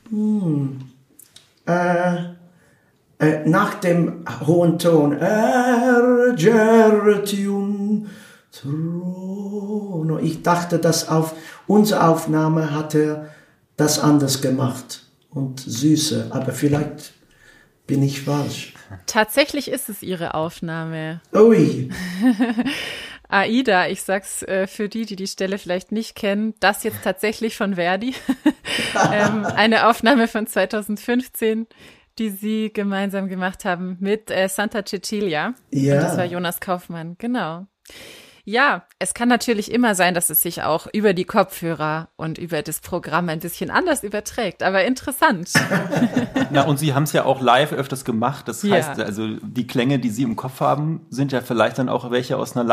Hm. 0.08 0.80
Äh, 1.66 2.16
äh, 3.18 3.48
nach 3.48 3.74
dem 3.74 4.24
hohen 4.46 4.78
Ton. 4.78 5.16
Ich 10.22 10.42
dachte, 10.42 10.78
dass 10.78 11.08
auf 11.08 11.34
unsere 11.66 12.08
Aufnahme 12.08 12.74
hat 12.74 12.94
er 12.94 13.26
das 13.76 13.98
anders 13.98 14.40
gemacht 14.40 15.09
und 15.30 15.60
Süße, 15.60 16.28
aber 16.30 16.52
vielleicht 16.52 17.12
bin 17.86 18.02
ich 18.02 18.22
falsch. 18.22 18.74
Tatsächlich 19.06 19.68
ist 19.68 19.88
es 19.88 20.02
ihre 20.02 20.34
Aufnahme. 20.34 21.20
Ui. 21.34 21.90
Aida, 23.28 23.88
ich 23.88 24.02
sag's 24.02 24.42
äh, 24.42 24.66
für 24.66 24.88
die, 24.88 25.06
die 25.06 25.16
die 25.16 25.28
Stelle 25.28 25.58
vielleicht 25.58 25.92
nicht 25.92 26.16
kennen, 26.16 26.54
das 26.60 26.82
jetzt 26.82 27.02
tatsächlich 27.04 27.56
von 27.56 27.76
Verdi. 27.76 28.14
ähm, 29.12 29.44
eine 29.44 29.88
Aufnahme 29.88 30.26
von 30.26 30.46
2015, 30.46 31.66
die 32.18 32.30
sie 32.30 32.72
gemeinsam 32.72 33.28
gemacht 33.28 33.64
haben 33.64 33.96
mit 34.00 34.30
äh, 34.30 34.48
Santa 34.48 34.84
Cecilia. 34.84 35.54
Ja. 35.70 35.94
Und 35.94 36.02
das 36.02 36.16
war 36.16 36.24
Jonas 36.24 36.60
Kaufmann, 36.60 37.16
genau. 37.18 37.66
Ja, 38.44 38.84
es 38.98 39.14
kann 39.14 39.28
natürlich 39.28 39.70
immer 39.70 39.94
sein, 39.94 40.14
dass 40.14 40.30
es 40.30 40.42
sich 40.42 40.62
auch 40.62 40.86
über 40.92 41.12
die 41.14 41.24
Kopfhörer 41.24 42.08
und 42.16 42.38
über 42.38 42.62
das 42.62 42.80
Programm 42.80 43.28
ein 43.28 43.40
bisschen 43.40 43.70
anders 43.70 44.02
überträgt, 44.02 44.62
aber 44.62 44.84
interessant. 44.84 45.52
Na, 46.50 46.62
und 46.62 46.78
Sie 46.78 46.94
haben 46.94 47.02
es 47.04 47.12
ja 47.12 47.24
auch 47.24 47.40
live 47.40 47.72
öfters 47.72 48.04
gemacht. 48.04 48.48
Das 48.48 48.62
Ja. 48.62 48.76
heißt, 48.76 49.00
also 49.00 49.26
die 49.42 49.66
Klänge, 49.66 49.98
die 49.98 50.10
Sie 50.10 50.22
im 50.22 50.36
Kopf 50.36 50.60
haben, 50.60 51.06
sind 51.10 51.32
ja 51.32 51.40
vielleicht 51.40 51.78
dann 51.78 51.88
auch 51.88 52.10
welche 52.10 52.36
aus 52.36 52.56
einer 52.56 52.64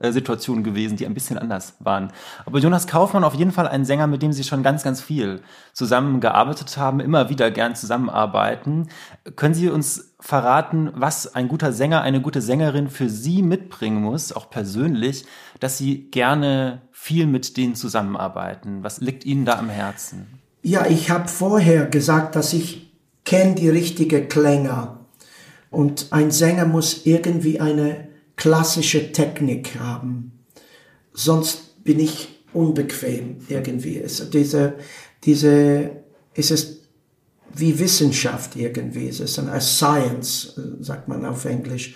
Live-Situation 0.00 0.64
gewesen, 0.64 0.96
die 0.96 1.06
ein 1.06 1.14
bisschen 1.14 1.38
anders 1.38 1.74
waren. 1.78 2.12
Aber 2.46 2.58
Jonas 2.58 2.86
Kaufmann 2.86 3.24
auf 3.24 3.34
jeden 3.34 3.52
Fall 3.52 3.68
ein 3.68 3.84
Sänger, 3.84 4.06
mit 4.06 4.22
dem 4.22 4.32
Sie 4.32 4.44
schon 4.44 4.62
ganz, 4.62 4.82
ganz 4.82 5.00
viel 5.00 5.42
zusammengearbeitet 5.72 6.76
haben, 6.76 7.00
immer 7.00 7.28
wieder 7.28 7.50
gern 7.50 7.74
zusammenarbeiten. 7.74 8.88
Können 9.36 9.54
Sie 9.54 9.68
uns 9.68 10.14
verraten, 10.18 10.90
was 10.94 11.34
ein 11.34 11.48
guter 11.48 11.72
Sänger, 11.72 12.02
eine 12.02 12.20
gute 12.20 12.42
Sängerin 12.42 12.88
für 12.88 13.08
Sie 13.08 13.42
mitbringen 13.42 14.02
muss, 14.02 14.32
auch 14.32 14.50
persönlich, 14.50 15.24
dass 15.60 15.78
Sie 15.78 16.10
gerne 16.10 16.82
viel 16.90 17.26
mit 17.26 17.56
denen 17.56 17.74
zusammenarbeiten? 17.74 18.82
Was 18.82 19.00
liegt 19.00 19.24
Ihnen 19.24 19.44
da 19.44 19.58
am 19.58 19.68
Herzen? 19.68 20.40
Ja, 20.62 20.86
ich 20.86 21.10
habe 21.10 21.28
vorher 21.28 21.86
gesagt, 21.86 22.36
dass 22.36 22.52
ich 22.52 22.92
kenne 23.24 23.54
die 23.54 23.68
richtige 23.68 24.26
Klänge. 24.26 24.98
Und 25.70 26.08
ein 26.10 26.30
Sänger 26.30 26.66
muss 26.66 27.06
irgendwie 27.06 27.60
eine 27.60 28.09
klassische 28.40 29.12
Technik 29.12 29.78
haben. 29.78 30.32
Sonst 31.12 31.84
bin 31.84 32.00
ich 32.00 32.40
unbequem 32.54 33.36
irgendwie. 33.48 33.98
Es, 33.98 34.30
diese, 34.30 34.76
diese, 35.22 35.90
es 36.34 36.50
ist 36.50 36.80
wie 37.54 37.78
Wissenschaft 37.78 38.56
irgendwie. 38.56 39.08
Es 39.08 39.20
ist 39.20 39.38
eine 39.38 39.60
Science, 39.60 40.54
äh, 40.56 40.82
sagt 40.82 41.06
man 41.06 41.26
auf 41.26 41.44
Englisch. 41.44 41.94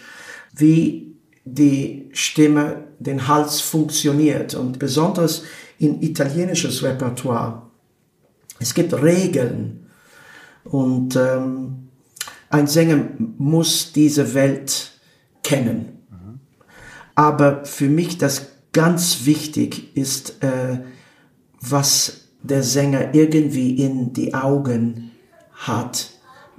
Wie 0.55 1.17
die 1.47 2.11
Stimme, 2.13 2.89
den 2.99 3.27
Hals 3.27 3.63
funktioniert. 3.63 4.55
Und 4.55 4.79
besonders 4.79 5.45
in 5.79 6.03
italienisches 6.03 6.83
Repertoire. 6.83 7.63
Es 8.61 8.75
gibt 8.75 8.93
Regeln 8.93 9.87
und 10.65 11.17
ähm, 11.17 11.89
ein 12.51 12.67
Sänger 12.67 13.09
muss 13.39 13.93
diese 13.93 14.35
Welt 14.35 14.93
kennen. 15.43 15.94
Aber 17.15 17.65
für 17.65 17.89
mich 17.89 18.19
das 18.19 18.49
ganz 18.73 19.25
wichtig 19.25 19.97
ist, 19.97 20.43
äh, 20.43 20.81
was 21.61 22.29
der 22.43 22.63
Sänger 22.63 23.15
irgendwie 23.15 23.79
in 23.83 24.13
die 24.13 24.35
Augen 24.35 25.13
hat, 25.53 26.11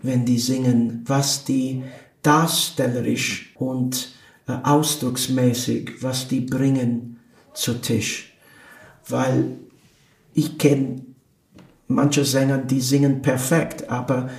wenn 0.02 0.26
die 0.26 0.40
singen, 0.40 1.04
was 1.06 1.44
die 1.44 1.84
darstellerisch 2.24 3.54
und 3.56 4.14
äh, 4.48 4.54
ausdrucksmäßig, 4.64 6.02
was 6.02 6.28
die 6.28 6.42
bringen 6.42 7.20
zu 7.54 7.82
Tisch. 7.82 8.34
Weil 9.08 9.58
ich 10.34 10.58
kenne 10.58 11.02
manche 11.88 12.26
Sänger, 12.26 12.58
die 12.58 12.82
singen 12.82 13.22
perfekt, 13.22 13.90
aber 13.90 14.30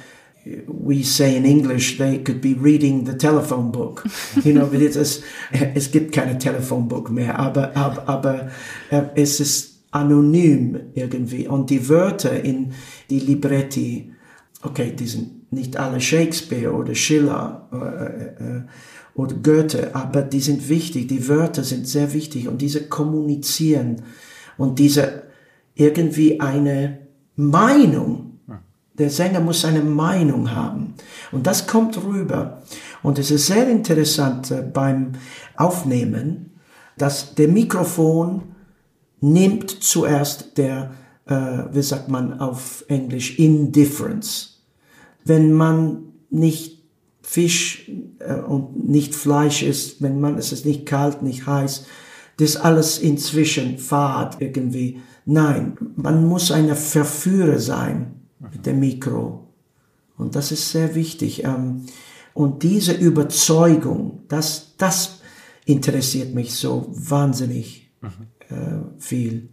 we 0.66 1.02
say 1.02 1.36
in 1.36 1.44
English 1.44 1.98
they 1.98 2.18
could 2.18 2.40
be 2.40 2.54
reading 2.54 3.04
the 3.04 3.14
telephone 3.14 3.70
book. 3.70 4.04
You 4.44 4.52
know, 4.52 4.66
but 4.66 4.80
it 4.80 4.96
is, 4.96 5.22
es 5.50 5.90
gibt 5.90 6.12
keine 6.12 6.38
Telephone 6.38 6.88
book 6.88 7.10
mehr, 7.10 7.38
aber, 7.38 7.76
aber, 7.76 8.08
aber 8.08 8.50
äh, 8.90 9.02
es 9.14 9.40
ist 9.40 9.82
anonym 9.90 10.78
irgendwie. 10.94 11.48
Und 11.48 11.70
die 11.70 11.88
Wörter 11.88 12.42
in 12.42 12.72
die 13.10 13.20
Libretti, 13.20 14.12
okay, 14.62 14.92
die 14.92 15.06
sind 15.06 15.52
nicht 15.52 15.76
alle 15.76 16.00
Shakespeare 16.00 16.72
oder 16.72 16.94
Schiller 16.94 17.68
äh, 17.72 18.44
äh, 18.44 18.62
oder 19.14 19.34
Goethe, 19.36 19.94
aber 19.94 20.22
die 20.22 20.40
sind 20.40 20.68
wichtig, 20.68 21.08
die 21.08 21.26
Wörter 21.28 21.64
sind 21.64 21.88
sehr 21.88 22.12
wichtig 22.12 22.48
und 22.48 22.60
diese 22.60 22.86
kommunizieren 22.88 24.02
und 24.58 24.78
diese 24.78 25.22
irgendwie 25.74 26.40
eine 26.40 27.06
Meinung. 27.36 28.35
Der 28.98 29.10
Sänger 29.10 29.40
muss 29.40 29.64
eine 29.64 29.82
Meinung 29.82 30.54
haben. 30.54 30.94
Und 31.32 31.46
das 31.46 31.66
kommt 31.66 32.02
rüber. 32.02 32.62
Und 33.02 33.18
es 33.18 33.30
ist 33.30 33.46
sehr 33.46 33.68
interessant 33.68 34.50
äh, 34.50 34.62
beim 34.62 35.12
Aufnehmen, 35.56 36.58
dass 36.96 37.34
der 37.34 37.48
Mikrofon 37.48 38.54
nimmt 39.20 39.70
zuerst 39.70 40.56
der, 40.56 40.92
äh, 41.26 41.34
wie 41.72 41.82
sagt 41.82 42.08
man 42.08 42.40
auf 42.40 42.84
Englisch, 42.88 43.38
Indifference. 43.38 44.62
Wenn 45.24 45.52
man 45.52 46.12
nicht 46.30 46.82
Fisch 47.22 47.90
äh, 48.20 48.34
und 48.34 48.88
nicht 48.88 49.14
Fleisch 49.14 49.62
isst, 49.62 50.00
wenn 50.00 50.20
man, 50.20 50.38
es 50.38 50.52
ist 50.52 50.64
nicht 50.64 50.86
kalt, 50.86 51.22
nicht 51.22 51.46
heiß, 51.46 51.86
das 52.38 52.56
alles 52.56 52.98
inzwischen 52.98 53.78
fad 53.78 54.40
irgendwie. 54.40 55.00
Nein, 55.24 55.76
man 55.96 56.26
muss 56.26 56.50
eine 56.50 56.76
Verführer 56.76 57.58
sein 57.58 58.15
mit 58.38 58.66
dem 58.66 58.80
Mikro. 58.80 59.48
Und 60.16 60.34
das 60.36 60.52
ist 60.52 60.70
sehr 60.70 60.94
wichtig. 60.94 61.44
Ähm, 61.44 61.86
Und 62.34 62.62
diese 62.62 62.92
Überzeugung, 62.92 64.20
das, 64.28 64.74
das 64.76 65.20
interessiert 65.64 66.34
mich 66.34 66.54
so 66.54 66.86
wahnsinnig 66.90 67.90
äh, 68.50 68.54
viel. 68.98 69.48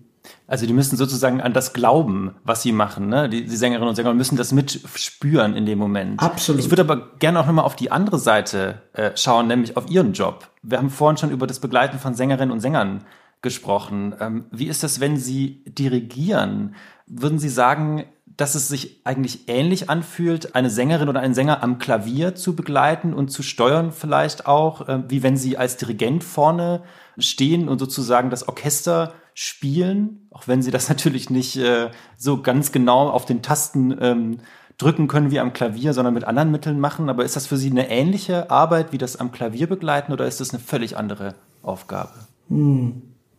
Also 0.47 0.65
die 0.65 0.73
müssen 0.73 0.97
sozusagen 0.97 1.41
an 1.41 1.53
das 1.53 1.71
glauben, 1.71 2.35
was 2.43 2.61
sie 2.61 2.73
machen. 2.73 3.07
Ne? 3.07 3.29
Die, 3.29 3.45
die 3.45 3.55
Sängerinnen 3.55 3.87
und 3.87 3.95
Sänger 3.95 4.13
müssen 4.13 4.35
das 4.35 4.51
mitspüren 4.51 5.55
in 5.55 5.65
dem 5.65 5.79
Moment. 5.79 6.21
Absolut. 6.21 6.61
Ich 6.61 6.69
würde 6.71 6.81
aber 6.81 7.13
gerne 7.19 7.39
auch 7.39 7.45
nochmal 7.45 7.65
auf 7.65 7.77
die 7.77 7.89
andere 7.89 8.19
Seite 8.19 8.81
äh, 8.93 9.11
schauen, 9.15 9.47
nämlich 9.47 9.77
auf 9.77 9.89
ihren 9.89 10.11
Job. 10.11 10.49
Wir 10.61 10.77
haben 10.77 10.89
vorhin 10.89 11.17
schon 11.17 11.31
über 11.31 11.47
das 11.47 11.59
Begleiten 11.59 11.99
von 11.99 12.15
Sängerinnen 12.15 12.51
und 12.51 12.59
Sängern 12.59 13.05
gesprochen. 13.41 14.13
Ähm, 14.19 14.45
wie 14.51 14.67
ist 14.67 14.83
das, 14.83 14.99
wenn 14.99 15.17
Sie 15.17 15.63
dirigieren? 15.65 16.75
Würden 17.07 17.39
Sie 17.39 17.49
sagen, 17.49 18.05
dass 18.25 18.55
es 18.55 18.67
sich 18.67 19.01
eigentlich 19.03 19.47
ähnlich 19.47 19.89
anfühlt, 19.89 20.55
eine 20.55 20.69
Sängerin 20.69 21.09
oder 21.09 21.19
einen 21.19 21.33
Sänger 21.33 21.61
am 21.61 21.77
Klavier 21.77 22.35
zu 22.35 22.55
begleiten 22.55 23.13
und 23.13 23.29
zu 23.29 23.43
steuern 23.43 23.91
vielleicht 23.91 24.47
auch, 24.47 24.87
äh, 24.87 25.03
wie 25.09 25.23
wenn 25.23 25.37
Sie 25.37 25.57
als 25.57 25.77
Dirigent 25.77 26.23
vorne 26.23 26.83
stehen 27.17 27.67
und 27.69 27.79
sozusagen 27.79 28.29
das 28.29 28.47
Orchester 28.47 29.13
spielen, 29.33 30.27
auch 30.31 30.47
wenn 30.47 30.61
Sie 30.61 30.71
das 30.71 30.89
natürlich 30.89 31.29
nicht 31.29 31.57
äh, 31.57 31.89
so 32.17 32.41
ganz 32.41 32.71
genau 32.71 33.09
auf 33.09 33.25
den 33.25 33.41
Tasten 33.41 33.95
ähm, 33.99 34.37
drücken 34.77 35.07
können 35.07 35.29
wie 35.29 35.39
am 35.39 35.53
Klavier, 35.53 35.93
sondern 35.93 36.13
mit 36.13 36.23
anderen 36.23 36.51
Mitteln 36.51 36.79
machen. 36.79 37.09
Aber 37.09 37.23
ist 37.23 37.35
das 37.35 37.45
für 37.45 37.57
Sie 37.57 37.69
eine 37.69 37.89
ähnliche 37.89 38.49
Arbeit 38.49 38.91
wie 38.91 38.97
das 38.97 39.15
am 39.17 39.31
Klavier 39.31 39.67
begleiten 39.67 40.11
oder 40.11 40.25
ist 40.25 40.39
das 40.39 40.51
eine 40.51 40.59
völlig 40.59 40.97
andere 40.97 41.35
Aufgabe? 41.61 42.13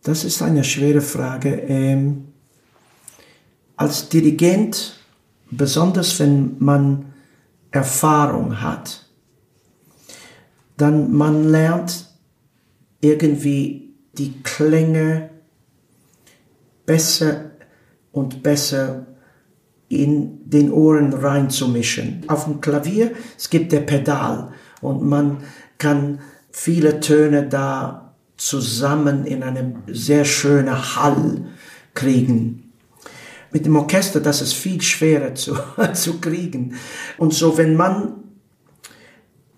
Das 0.03 0.23
ist 0.23 0.41
eine 0.41 0.63
schwere 0.63 1.01
Frage. 1.01 1.49
Ähm, 1.49 2.34
als 3.77 4.09
Dirigent, 4.09 4.97
besonders 5.51 6.19
wenn 6.19 6.55
man 6.59 7.13
Erfahrung 7.71 8.61
hat, 8.61 9.05
dann 10.77 11.13
man 11.13 11.49
lernt 11.49 12.07
irgendwie 13.01 13.93
die 14.13 14.41
Klänge 14.43 15.29
besser 16.85 17.51
und 18.11 18.43
besser 18.43 19.05
in 19.89 20.49
den 20.49 20.71
Ohren 20.71 21.13
reinzumischen. 21.13 22.23
Auf 22.27 22.45
dem 22.45 22.61
Klavier, 22.61 23.11
es 23.37 23.49
gibt 23.49 23.71
der 23.71 23.81
Pedal 23.81 24.51
und 24.81 25.03
man 25.03 25.43
kann 25.77 26.19
viele 26.51 26.99
Töne 26.99 27.47
da 27.47 28.15
zusammen 28.37 29.25
in 29.25 29.43
einem 29.43 29.83
sehr 29.87 30.25
schönen 30.25 30.95
Hall 30.95 31.45
kriegen. 31.93 32.64
Mit 33.55 33.65
dem 33.65 33.77
Orchester, 33.77 34.19
das 34.19 34.41
ist 34.41 34.53
viel 34.53 34.81
schwerer 34.81 35.33
zu, 35.33 35.55
zu 35.93 36.19
kriegen. 36.19 36.75
Und 37.17 37.33
so, 37.33 37.57
wenn 37.57 37.77
man 37.77 38.15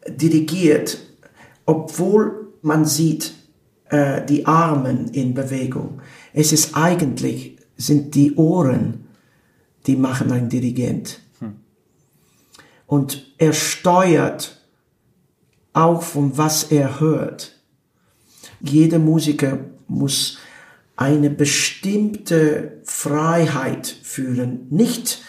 dirigiert, 0.08 1.00
obwohl 1.66 2.54
man 2.62 2.86
sieht 2.86 3.34
äh, 3.90 4.24
die 4.24 4.46
Armen 4.46 5.08
in 5.08 5.34
Bewegung, 5.34 6.00
es 6.32 6.54
ist 6.54 6.78
eigentlich, 6.78 7.58
sind 7.76 8.14
die 8.14 8.36
Ohren, 8.36 9.08
die 9.88 9.96
machen 9.96 10.32
ein 10.32 10.48
Dirigent. 10.48 11.20
Und 12.86 13.34
er 13.40 13.54
steuert 13.54 14.62
auch 15.74 16.04
von 16.04 16.38
was 16.38 16.66
er 16.66 17.00
hört. 17.00 17.60
Jeder 18.62 19.00
Musiker 19.00 19.58
muss 19.88 20.38
eine 20.98 21.30
bestimmte 21.30 22.82
Freiheit 22.84 23.88
fühlen, 23.88 24.68
nicht 24.70 25.22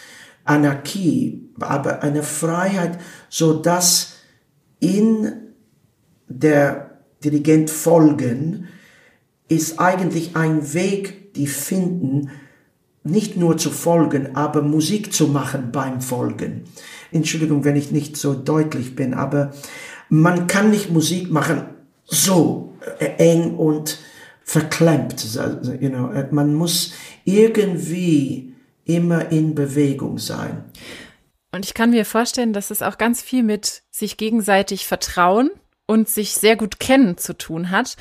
Anarchie, 0.43 1.49
aber 1.59 2.01
eine 2.01 2.23
Freiheit, 2.23 2.99
so 3.29 3.53
dass 3.53 4.15
in 4.79 5.31
der 6.27 6.99
Dirigent 7.23 7.69
folgen 7.69 8.67
ist 9.47 9.79
eigentlich 9.79 10.35
ein 10.35 10.73
Weg, 10.73 11.33
die 11.35 11.47
finden, 11.47 12.31
nicht 13.03 13.37
nur 13.37 13.57
zu 13.57 13.69
folgen, 13.69 14.35
aber 14.35 14.61
Musik 14.61 15.13
zu 15.13 15.27
machen 15.27 15.71
beim 15.71 16.01
Folgen. 16.01 16.63
Entschuldigung, 17.11 17.63
wenn 17.63 17.75
ich 17.75 17.91
nicht 17.91 18.17
so 18.17 18.33
deutlich 18.33 18.95
bin, 18.95 19.13
aber 19.13 19.51
man 20.09 20.47
kann 20.47 20.69
nicht 20.69 20.91
Musik 20.91 21.31
machen 21.31 21.63
so 22.05 22.73
äh, 22.99 23.05
eng 23.17 23.55
und 23.55 23.99
verklemmt. 24.49 25.23
You 25.79 25.89
know, 25.89 26.11
man 26.31 26.55
muss 26.55 26.93
irgendwie 27.23 28.55
immer 28.83 29.31
in 29.31 29.53
Bewegung 29.53 30.17
sein. 30.17 30.63
Und 31.51 31.65
ich 31.65 31.75
kann 31.75 31.91
mir 31.91 32.03
vorstellen, 32.03 32.51
dass 32.51 32.71
es 32.71 32.81
auch 32.81 32.97
ganz 32.97 33.21
viel 33.21 33.43
mit 33.43 33.83
sich 33.91 34.17
gegenseitig 34.17 34.87
vertrauen 34.87 35.51
und 35.85 36.09
sich 36.09 36.33
sehr 36.33 36.55
gut 36.55 36.79
kennen 36.79 37.17
zu 37.17 37.37
tun 37.37 37.69
hat. 37.69 37.95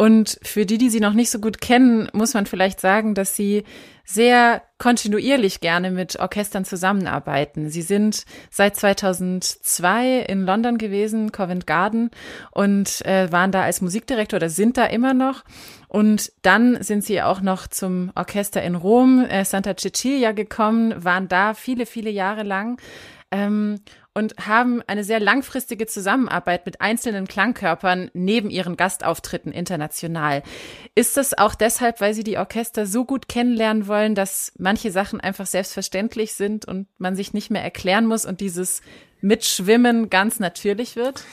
Und 0.00 0.38
für 0.42 0.64
die, 0.64 0.78
die 0.78 0.90
sie 0.90 1.00
noch 1.00 1.12
nicht 1.12 1.28
so 1.28 1.40
gut 1.40 1.60
kennen, 1.60 2.08
muss 2.12 2.32
man 2.32 2.46
vielleicht 2.46 2.80
sagen, 2.80 3.16
dass 3.16 3.34
sie 3.34 3.64
sehr 4.04 4.62
kontinuierlich 4.78 5.58
gerne 5.60 5.90
mit 5.90 6.20
Orchestern 6.20 6.64
zusammenarbeiten. 6.64 7.68
Sie 7.68 7.82
sind 7.82 8.24
seit 8.48 8.76
2002 8.76 10.20
in 10.20 10.46
London 10.46 10.78
gewesen, 10.78 11.32
Covent 11.32 11.66
Garden, 11.66 12.12
und 12.52 13.04
äh, 13.06 13.32
waren 13.32 13.50
da 13.50 13.62
als 13.62 13.80
Musikdirektor 13.80 14.36
oder 14.36 14.50
sind 14.50 14.76
da 14.76 14.86
immer 14.86 15.14
noch. 15.14 15.42
Und 15.88 16.30
dann 16.42 16.80
sind 16.80 17.02
sie 17.04 17.20
auch 17.20 17.40
noch 17.40 17.66
zum 17.66 18.12
Orchester 18.14 18.62
in 18.62 18.76
Rom, 18.76 19.24
äh, 19.28 19.44
Santa 19.44 19.76
Cecilia 19.76 20.30
gekommen, 20.30 20.94
waren 21.04 21.26
da 21.26 21.54
viele, 21.54 21.86
viele 21.86 22.10
Jahre 22.10 22.44
lang. 22.44 22.80
Ähm, 23.32 23.80
und 24.18 24.34
haben 24.48 24.82
eine 24.88 25.04
sehr 25.04 25.20
langfristige 25.20 25.86
Zusammenarbeit 25.86 26.66
mit 26.66 26.80
einzelnen 26.80 27.28
Klangkörpern 27.28 28.10
neben 28.14 28.50
ihren 28.50 28.76
Gastauftritten 28.76 29.52
international. 29.52 30.42
Ist 30.96 31.16
das 31.16 31.38
auch 31.38 31.54
deshalb, 31.54 32.00
weil 32.00 32.14
Sie 32.14 32.24
die 32.24 32.36
Orchester 32.36 32.84
so 32.84 33.04
gut 33.04 33.28
kennenlernen 33.28 33.86
wollen, 33.86 34.16
dass 34.16 34.52
manche 34.58 34.90
Sachen 34.90 35.20
einfach 35.20 35.46
selbstverständlich 35.46 36.34
sind 36.34 36.64
und 36.64 36.88
man 36.98 37.14
sich 37.14 37.32
nicht 37.32 37.52
mehr 37.52 37.62
erklären 37.62 38.06
muss 38.06 38.26
und 38.26 38.40
dieses 38.40 38.82
Mitschwimmen 39.20 40.10
ganz 40.10 40.40
natürlich 40.40 40.96
wird? 40.96 41.24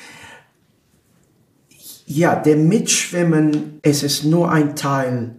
Ja, 2.05 2.35
der 2.35 2.55
Mitschwimmen, 2.55 3.79
es 3.81 4.03
ist 4.03 4.25
nur 4.25 4.51
ein 4.51 4.75
Teil 4.75 5.31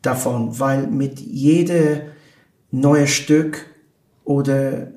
davon, 0.00 0.60
weil 0.60 0.86
mit 0.86 1.18
jedem 1.18 2.02
neuen 2.70 3.08
Stück 3.08 3.66
oder 4.22 4.93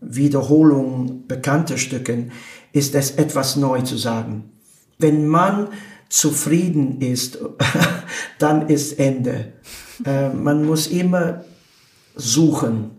Wiederholung 0.00 1.26
bekannter 1.26 1.76
Stücken 1.76 2.32
ist 2.72 2.94
es 2.94 3.12
etwas 3.12 3.56
neu 3.56 3.82
zu 3.82 3.96
sagen. 3.96 4.50
Wenn 4.98 5.26
man 5.26 5.68
zufrieden 6.08 7.00
ist, 7.00 7.38
dann 8.38 8.68
ist 8.68 8.98
Ende. 8.98 9.52
Äh, 10.04 10.30
man 10.30 10.64
muss 10.64 10.86
immer 10.86 11.44
suchen. 12.14 12.90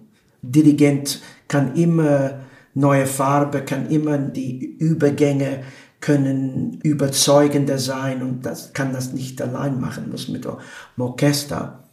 Dirigent 0.41 1.21
kann 1.47 1.75
immer 1.75 2.39
neue 2.73 3.05
Farbe, 3.05 3.61
kann 3.61 3.89
immer 3.89 4.17
die 4.17 4.77
Übergänge 4.77 5.63
können 6.01 6.79
überzeugender 6.81 7.77
sein 7.77 8.23
und 8.23 8.45
das 8.45 8.73
kann 8.73 8.91
das 8.91 9.13
nicht 9.13 9.39
allein 9.41 9.79
machen, 9.79 10.09
muss 10.09 10.27
mit 10.27 10.45
dem 10.45 10.57
Orchester. 10.97 11.83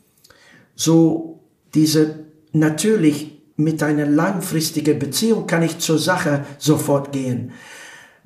So 0.74 1.40
diese 1.74 2.24
natürlich 2.52 3.37
mit 3.58 3.82
einer 3.82 4.06
langfristigen 4.06 4.98
Beziehung 4.98 5.46
kann 5.46 5.62
ich 5.62 5.78
zur 5.78 5.98
Sache 5.98 6.44
sofort 6.58 7.12
gehen. 7.12 7.50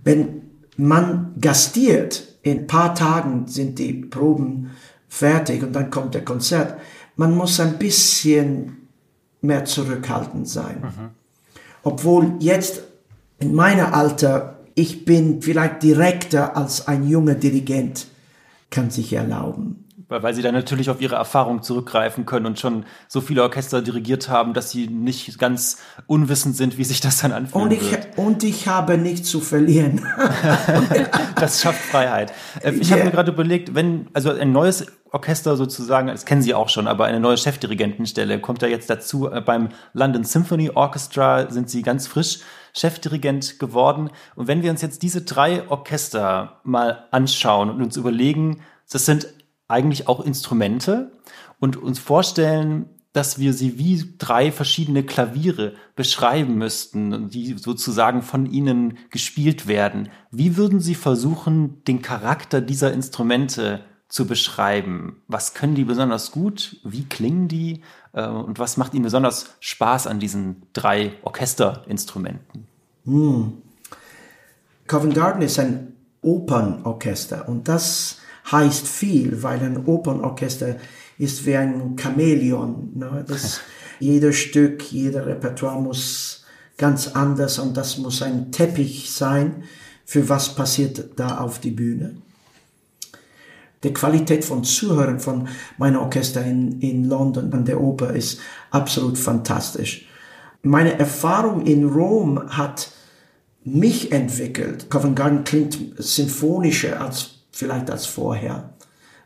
Wenn 0.04 0.42
man 0.76 1.34
gastiert, 1.40 2.36
in 2.42 2.60
ein 2.60 2.66
paar 2.66 2.94
Tagen 2.94 3.46
sind 3.48 3.78
die 3.78 3.94
Proben 3.94 4.70
fertig 5.08 5.62
und 5.62 5.72
dann 5.72 5.90
kommt 5.90 6.14
der 6.14 6.24
Konzert. 6.24 6.78
Man 7.16 7.34
muss 7.34 7.58
ein 7.60 7.78
bisschen 7.78 8.88
mehr 9.40 9.64
zurückhaltend 9.64 10.48
sein. 10.48 10.82
Mhm. 10.82 11.10
Obwohl 11.82 12.34
jetzt 12.40 12.82
in 13.38 13.54
meiner 13.54 13.94
Alter, 13.94 14.60
ich 14.74 15.06
bin 15.06 15.40
vielleicht 15.40 15.82
direkter 15.82 16.56
als 16.56 16.88
ein 16.88 17.08
junger 17.08 17.34
Dirigent 17.34 18.06
kann 18.70 18.90
sich 18.90 19.12
erlauben 19.12 19.84
weil 20.20 20.34
sie 20.34 20.42
dann 20.42 20.54
natürlich 20.54 20.90
auf 20.90 21.00
ihre 21.00 21.14
Erfahrung 21.14 21.62
zurückgreifen 21.62 22.26
können 22.26 22.46
und 22.46 22.58
schon 22.58 22.84
so 23.08 23.20
viele 23.20 23.42
Orchester 23.42 23.82
dirigiert 23.82 24.28
haben, 24.28 24.52
dass 24.52 24.70
sie 24.70 24.88
nicht 24.88 25.38
ganz 25.38 25.78
unwissend 26.06 26.56
sind, 26.56 26.78
wie 26.78 26.84
sich 26.84 27.00
das 27.00 27.20
dann 27.20 27.32
anfühlt. 27.32 27.64
Und 27.64 27.72
ich, 27.72 27.90
wird. 27.90 28.18
und 28.18 28.44
ich 28.44 28.68
habe 28.68 28.98
nichts 28.98 29.30
zu 29.30 29.40
verlieren. 29.40 30.04
das 31.36 31.62
schafft 31.62 31.80
Freiheit. 31.80 32.32
Äh, 32.60 32.72
ich 32.72 32.88
yeah. 32.88 32.98
habe 32.98 33.04
mir 33.04 33.10
gerade 33.12 33.32
überlegt, 33.32 33.74
wenn, 33.74 34.08
also 34.12 34.30
ein 34.30 34.52
neues 34.52 34.86
Orchester 35.12 35.56
sozusagen, 35.56 36.08
das 36.08 36.24
kennen 36.24 36.42
Sie 36.42 36.54
auch 36.54 36.70
schon, 36.70 36.86
aber 36.86 37.04
eine 37.04 37.20
neue 37.20 37.36
Chefdirigentenstelle 37.36 38.40
kommt 38.40 38.62
da 38.62 38.66
jetzt 38.66 38.88
dazu. 38.90 39.30
Äh, 39.30 39.40
beim 39.40 39.68
London 39.92 40.24
Symphony 40.24 40.70
Orchestra 40.70 41.50
sind 41.50 41.70
Sie 41.70 41.82
ganz 41.82 42.06
frisch 42.06 42.40
Chefdirigent 42.74 43.58
geworden. 43.58 44.10
Und 44.34 44.48
wenn 44.48 44.62
wir 44.62 44.70
uns 44.70 44.82
jetzt 44.82 45.02
diese 45.02 45.22
drei 45.22 45.68
Orchester 45.68 46.60
mal 46.64 47.06
anschauen 47.10 47.70
und 47.70 47.82
uns 47.82 47.96
überlegen, 47.96 48.62
das 48.90 49.06
sind 49.06 49.28
eigentlich 49.72 50.08
auch 50.08 50.20
Instrumente 50.20 51.12
und 51.58 51.76
uns 51.76 51.98
vorstellen, 51.98 52.88
dass 53.12 53.38
wir 53.38 53.52
sie 53.52 53.78
wie 53.78 54.14
drei 54.16 54.50
verschiedene 54.50 55.02
Klaviere 55.02 55.74
beschreiben 55.96 56.56
müssten, 56.56 57.28
die 57.28 57.54
sozusagen 57.58 58.22
von 58.22 58.46
ihnen 58.46 58.98
gespielt 59.10 59.66
werden. 59.66 60.08
Wie 60.30 60.56
würden 60.56 60.80
Sie 60.80 60.94
versuchen, 60.94 61.84
den 61.84 62.00
Charakter 62.00 62.62
dieser 62.62 62.92
Instrumente 62.92 63.84
zu 64.08 64.26
beschreiben? 64.26 65.22
Was 65.28 65.52
können 65.52 65.74
die 65.74 65.84
besonders 65.84 66.32
gut? 66.32 66.80
Wie 66.84 67.04
klingen 67.04 67.48
die? 67.48 67.82
Äh, 68.14 68.26
und 68.26 68.58
was 68.58 68.78
macht 68.78 68.94
Ihnen 68.94 69.04
besonders 69.04 69.56
Spaß 69.60 70.06
an 70.06 70.18
diesen 70.18 70.62
drei 70.72 71.12
Orchesterinstrumenten? 71.22 72.66
Hm. 73.04 73.58
Covent 74.86 75.14
Garden 75.14 75.42
ist 75.42 75.58
ein 75.58 75.96
Opernorchester 76.22 77.48
und 77.48 77.68
das 77.68 78.21
heißt 78.50 78.86
viel, 78.86 79.42
weil 79.42 79.60
ein 79.60 79.86
Opernorchester 79.86 80.76
ist 81.18 81.46
wie 81.46 81.56
ein 81.56 81.96
Chamäleon. 81.96 82.90
Ne? 82.94 83.24
Das, 83.26 83.60
jeder 84.00 84.32
Stück, 84.32 84.90
jeder 84.90 85.26
Repertoire 85.26 85.80
muss 85.80 86.44
ganz 86.76 87.08
anders 87.08 87.58
und 87.58 87.76
das 87.76 87.98
muss 87.98 88.22
ein 88.22 88.50
Teppich 88.50 89.12
sein, 89.12 89.64
für 90.04 90.28
was 90.28 90.54
passiert 90.54 91.10
da 91.16 91.38
auf 91.38 91.60
die 91.60 91.70
Bühne. 91.70 92.16
Die 93.84 93.92
Qualität 93.92 94.44
von 94.44 94.62
Zuhören 94.62 95.18
von 95.18 95.48
meinem 95.76 95.98
Orchester 95.98 96.44
in, 96.44 96.80
in 96.80 97.08
London 97.08 97.52
an 97.52 97.64
der 97.64 97.80
Oper 97.80 98.12
ist 98.12 98.40
absolut 98.70 99.18
fantastisch. 99.18 100.06
Meine 100.62 100.98
Erfahrung 100.98 101.66
in 101.66 101.88
Rom 101.88 102.40
hat 102.48 102.92
mich 103.64 104.12
entwickelt. 104.12 104.88
Covent 104.90 105.16
Garden 105.16 105.44
klingt 105.44 105.78
symphonischer 105.96 107.00
als 107.00 107.31
vielleicht 107.52 107.90
als 107.90 108.06
vorher 108.06 108.70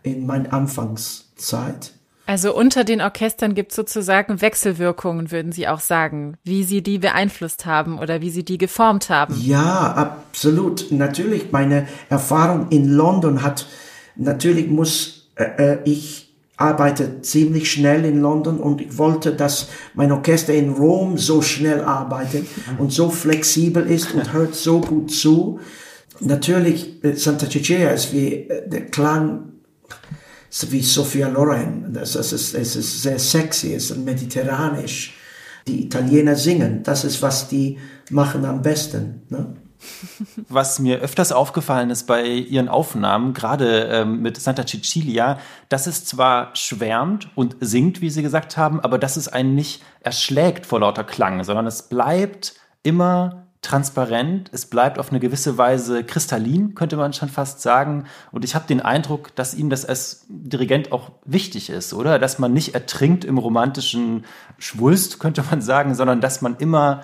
in 0.02 0.26
meiner 0.26 0.52
Anfangszeit. 0.52 1.92
Also 2.26 2.54
unter 2.56 2.82
den 2.82 3.00
Orchestern 3.00 3.54
gibt 3.54 3.70
es 3.70 3.76
sozusagen 3.76 4.40
Wechselwirkungen, 4.40 5.30
würden 5.30 5.52
Sie 5.52 5.68
auch 5.68 5.78
sagen, 5.78 6.36
wie 6.42 6.64
Sie 6.64 6.82
die 6.82 6.98
beeinflusst 6.98 7.66
haben 7.66 8.00
oder 8.00 8.20
wie 8.20 8.30
Sie 8.30 8.44
die 8.44 8.58
geformt 8.58 9.10
haben. 9.10 9.40
Ja, 9.40 9.92
absolut. 9.94 10.90
Natürlich, 10.90 11.52
meine 11.52 11.86
Erfahrung 12.08 12.66
in 12.70 12.88
London 12.88 13.42
hat, 13.42 13.66
natürlich 14.16 14.68
muss 14.68 15.28
äh, 15.36 15.74
äh 15.74 15.78
ich 15.84 16.26
arbeite 16.56 17.20
ziemlich 17.20 17.70
schnell 17.70 18.04
in 18.04 18.20
London 18.20 18.58
und 18.58 18.80
ich 18.80 18.98
wollte, 18.98 19.32
dass 19.32 19.68
mein 19.94 20.10
Orchester 20.10 20.54
in 20.54 20.70
Rom 20.70 21.18
so 21.18 21.42
schnell 21.42 21.82
arbeitet 21.82 22.46
und 22.78 22.92
so 22.92 23.10
flexibel 23.10 23.86
ist 23.86 24.14
und 24.14 24.32
hört 24.32 24.54
so 24.54 24.80
gut 24.80 25.12
zu 25.12 25.60
Natürlich, 26.20 27.02
äh, 27.04 27.14
Santa 27.14 27.48
Cecilia 27.48 27.90
ist 27.90 28.12
wie 28.12 28.34
äh, 28.34 28.68
der 28.68 28.86
Klang 28.86 29.52
wie 30.70 30.80
Sophia 30.80 31.28
Loren. 31.28 31.92
Das, 31.92 32.12
das 32.12 32.32
ist, 32.32 32.54
es 32.54 32.76
ist 32.76 33.02
sehr 33.02 33.18
sexy, 33.18 33.74
es 33.74 33.90
ist 33.90 33.98
mediterranisch. 33.98 35.14
Die 35.66 35.84
Italiener 35.84 36.36
singen, 36.36 36.82
das 36.82 37.04
ist, 37.04 37.20
was 37.22 37.48
die 37.48 37.78
machen 38.10 38.44
am 38.44 38.62
besten. 38.62 39.22
Ne? 39.28 39.54
Was 40.48 40.78
mir 40.78 41.00
öfters 41.00 41.32
aufgefallen 41.32 41.90
ist 41.90 42.06
bei 42.06 42.24
ihren 42.24 42.68
Aufnahmen, 42.68 43.34
gerade 43.34 43.88
ähm, 43.90 44.22
mit 44.22 44.40
Santa 44.40 44.64
Cecilia, 44.66 45.38
dass 45.68 45.86
es 45.86 46.04
zwar 46.04 46.54
schwärmt 46.54 47.28
und 47.34 47.56
singt, 47.60 48.00
wie 48.00 48.10
Sie 48.10 48.22
gesagt 48.22 48.56
haben, 48.56 48.80
aber 48.80 48.98
dass 48.98 49.16
es 49.16 49.28
einen 49.28 49.54
nicht 49.54 49.82
erschlägt 50.00 50.66
vor 50.66 50.80
lauter 50.80 51.04
Klang, 51.04 51.44
sondern 51.44 51.66
es 51.66 51.82
bleibt 51.82 52.54
immer 52.82 53.45
transparent, 53.66 54.48
es 54.52 54.66
bleibt 54.66 54.98
auf 54.98 55.10
eine 55.10 55.20
gewisse 55.20 55.58
Weise 55.58 56.04
kristallin, 56.04 56.74
könnte 56.74 56.96
man 56.96 57.12
schon 57.12 57.28
fast 57.28 57.60
sagen. 57.60 58.04
Und 58.30 58.44
ich 58.44 58.54
habe 58.54 58.66
den 58.66 58.80
Eindruck, 58.80 59.34
dass 59.34 59.54
ihm 59.54 59.70
das 59.70 59.84
als 59.84 60.24
Dirigent 60.28 60.92
auch 60.92 61.10
wichtig 61.24 61.70
ist, 61.70 61.92
oder? 61.92 62.18
Dass 62.18 62.38
man 62.38 62.52
nicht 62.52 62.74
ertrinkt 62.74 63.24
im 63.24 63.38
romantischen 63.38 64.24
Schwulst, 64.58 65.18
könnte 65.18 65.42
man 65.50 65.60
sagen, 65.60 65.94
sondern 65.94 66.20
dass 66.20 66.42
man 66.42 66.56
immer 66.56 67.02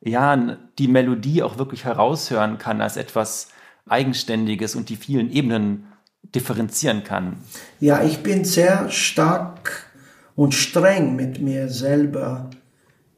ja 0.00 0.56
die 0.78 0.88
Melodie 0.88 1.42
auch 1.42 1.58
wirklich 1.58 1.84
heraushören 1.84 2.58
kann 2.58 2.80
als 2.80 2.96
etwas 2.96 3.48
Eigenständiges 3.86 4.76
und 4.76 4.88
die 4.88 4.96
vielen 4.96 5.30
Ebenen 5.30 5.86
differenzieren 6.34 7.04
kann. 7.04 7.38
Ja, 7.80 8.02
ich 8.02 8.22
bin 8.22 8.44
sehr 8.44 8.88
stark 8.90 9.90
und 10.36 10.54
streng 10.54 11.16
mit 11.16 11.40
mir 11.40 11.68
selber 11.68 12.50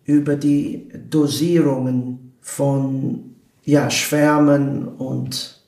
über 0.05 0.37
die 0.37 0.89
Dosierungen 1.11 2.26
von 2.47 3.35
ja, 3.65 3.91
Schwärmen 3.91 4.87
und 4.87 5.61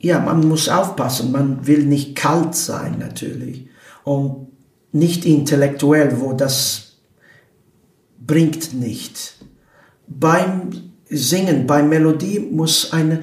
ja, 0.00 0.18
man 0.18 0.46
muss 0.46 0.68
aufpassen, 0.68 1.30
man 1.30 1.68
will 1.68 1.84
nicht 1.84 2.16
kalt 2.16 2.56
sein 2.56 2.98
natürlich 2.98 3.68
und 4.02 4.48
nicht 4.90 5.24
intellektuell, 5.24 6.20
wo 6.20 6.32
das 6.32 6.96
bringt 8.18 8.74
nicht. 8.74 9.36
Beim 10.08 10.70
Singen, 11.08 11.68
bei 11.68 11.84
Melodie 11.84 12.40
muss 12.40 12.92
eine, 12.92 13.22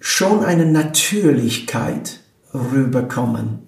schon 0.00 0.44
eine 0.44 0.66
Natürlichkeit 0.66 2.18
rüberkommen. 2.52 3.60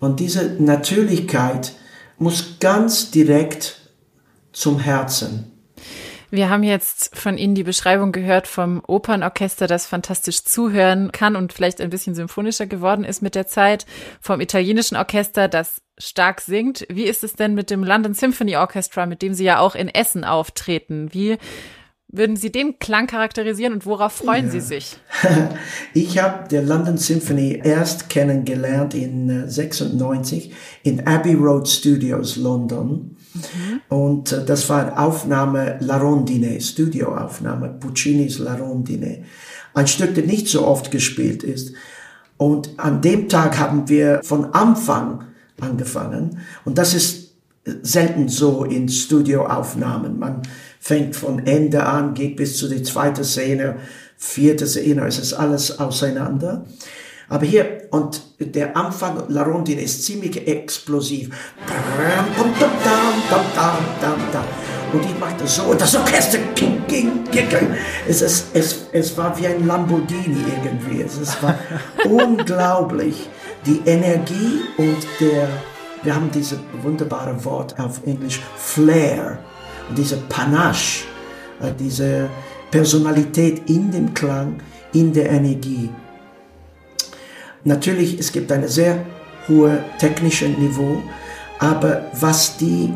Und 0.00 0.20
diese 0.20 0.62
Natürlichkeit 0.62 1.72
muss 2.18 2.58
ganz 2.60 3.10
direkt 3.10 3.90
zum 4.52 4.78
Herzen. 4.78 5.51
Wir 6.34 6.48
haben 6.48 6.62
jetzt 6.62 7.14
von 7.14 7.36
Ihnen 7.36 7.54
die 7.54 7.62
Beschreibung 7.62 8.10
gehört 8.10 8.46
vom 8.46 8.82
Opernorchester, 8.86 9.66
das 9.66 9.86
fantastisch 9.86 10.44
zuhören 10.44 11.12
kann 11.12 11.36
und 11.36 11.52
vielleicht 11.52 11.78
ein 11.82 11.90
bisschen 11.90 12.14
symphonischer 12.14 12.64
geworden 12.64 13.04
ist 13.04 13.20
mit 13.20 13.34
der 13.34 13.46
Zeit, 13.46 13.84
vom 14.18 14.40
italienischen 14.40 14.96
Orchester, 14.96 15.46
das 15.46 15.82
stark 15.98 16.40
singt. 16.40 16.86
Wie 16.88 17.04
ist 17.04 17.22
es 17.22 17.34
denn 17.34 17.52
mit 17.52 17.68
dem 17.68 17.84
London 17.84 18.14
Symphony 18.14 18.56
Orchestra, 18.56 19.04
mit 19.04 19.20
dem 19.20 19.34
Sie 19.34 19.44
ja 19.44 19.58
auch 19.58 19.74
in 19.74 19.88
Essen 19.90 20.24
auftreten? 20.24 21.12
Wie 21.12 21.36
würden 22.12 22.36
Sie 22.36 22.52
den 22.52 22.78
Klang 22.78 23.06
charakterisieren 23.06 23.72
und 23.72 23.86
worauf 23.86 24.12
freuen 24.12 24.46
ja. 24.46 24.52
Sie 24.52 24.60
sich? 24.60 24.96
Ich 25.94 26.18
habe 26.18 26.48
der 26.48 26.62
London 26.62 26.96
Symphony 26.96 27.60
erst 27.62 28.08
kennengelernt 28.08 28.94
in 28.94 29.48
96 29.48 30.50
äh, 30.50 30.54
in 30.88 31.06
Abbey 31.06 31.34
Road 31.34 31.68
Studios 31.68 32.36
London. 32.36 33.16
Mhm. 33.34 33.80
Und 33.88 34.32
äh, 34.32 34.44
das 34.44 34.68
war 34.68 34.98
Aufnahme 34.98 35.78
La 35.80 35.98
Rondine, 35.98 36.60
Studioaufnahme, 36.60 37.76
Puccinis 37.80 38.38
La 38.38 38.54
Rondine. 38.54 39.24
Ein 39.74 39.86
Stück, 39.86 40.14
das 40.14 40.24
nicht 40.24 40.48
so 40.48 40.66
oft 40.66 40.90
gespielt 40.90 41.42
ist. 41.42 41.72
Und 42.36 42.70
an 42.78 43.00
dem 43.00 43.28
Tag 43.28 43.58
haben 43.58 43.88
wir 43.88 44.20
von 44.22 44.52
Anfang 44.52 45.24
angefangen. 45.60 46.38
Und 46.64 46.78
das 46.78 46.94
ist 46.94 47.34
selten 47.64 48.28
so 48.28 48.64
in 48.64 48.88
Studioaufnahmen. 48.88 50.18
Man 50.18 50.42
fängt 50.82 51.14
von 51.14 51.46
Ende 51.46 51.84
an, 51.86 52.12
geht 52.12 52.34
bis 52.34 52.58
zu 52.58 52.68
die 52.68 52.82
zweite 52.82 53.22
Szene, 53.22 53.76
vierte 54.16 54.66
Szene, 54.66 55.06
es 55.06 55.16
ist 55.16 55.32
alles 55.32 55.78
auseinander. 55.78 56.64
Aber 57.28 57.46
hier, 57.46 57.84
und 57.90 58.20
der 58.40 58.76
Anfang 58.76 59.22
La 59.28 59.44
Rondine 59.44 59.80
ist 59.80 60.04
ziemlich 60.04 60.44
explosiv. 60.46 61.30
Und 64.92 65.04
ich 65.04 65.18
machte 65.20 65.46
so, 65.46 65.62
und 65.62 65.80
das 65.80 65.94
Orchester 65.94 66.38
ging, 66.56 66.82
ging, 66.88 67.24
ging. 67.30 67.46
Es, 68.08 68.20
ist, 68.20 68.46
es, 68.52 68.86
es 68.90 69.16
war 69.16 69.38
wie 69.38 69.46
ein 69.46 69.64
Lamborghini 69.64 70.44
irgendwie. 70.64 71.02
Es 71.02 71.40
war 71.40 71.56
unglaublich. 72.10 73.28
Die 73.64 73.80
Energie 73.86 74.62
und 74.76 74.98
der, 75.20 75.48
wir 76.02 76.12
haben 76.12 76.28
dieses 76.32 76.58
wunderbare 76.82 77.44
Wort 77.44 77.78
auf 77.78 78.04
Englisch, 78.04 78.40
Flair, 78.56 79.38
diese 79.94 80.16
Panache, 80.28 81.04
äh, 81.60 81.72
diese 81.78 82.28
Personalität 82.70 83.68
in 83.68 83.90
dem 83.90 84.14
Klang, 84.14 84.60
in 84.92 85.12
der 85.12 85.30
Energie. 85.30 85.90
Natürlich, 87.64 88.18
es 88.18 88.32
gibt 88.32 88.50
ein 88.50 88.66
sehr 88.66 89.04
hohes 89.48 89.78
technisches 89.98 90.56
Niveau, 90.58 91.02
aber 91.58 92.06
was 92.18 92.56
die 92.56 92.92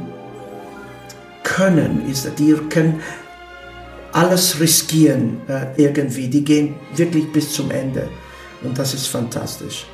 können, 1.42 2.08
ist, 2.10 2.28
die 2.38 2.52
können 2.68 3.00
alles 4.12 4.58
riskieren 4.58 5.40
äh, 5.46 5.66
irgendwie. 5.76 6.28
Die 6.28 6.42
gehen 6.42 6.74
wirklich 6.94 7.30
bis 7.32 7.52
zum 7.52 7.70
Ende 7.70 8.08
und 8.62 8.76
das 8.78 8.94
ist 8.94 9.06
fantastisch. 9.06 9.86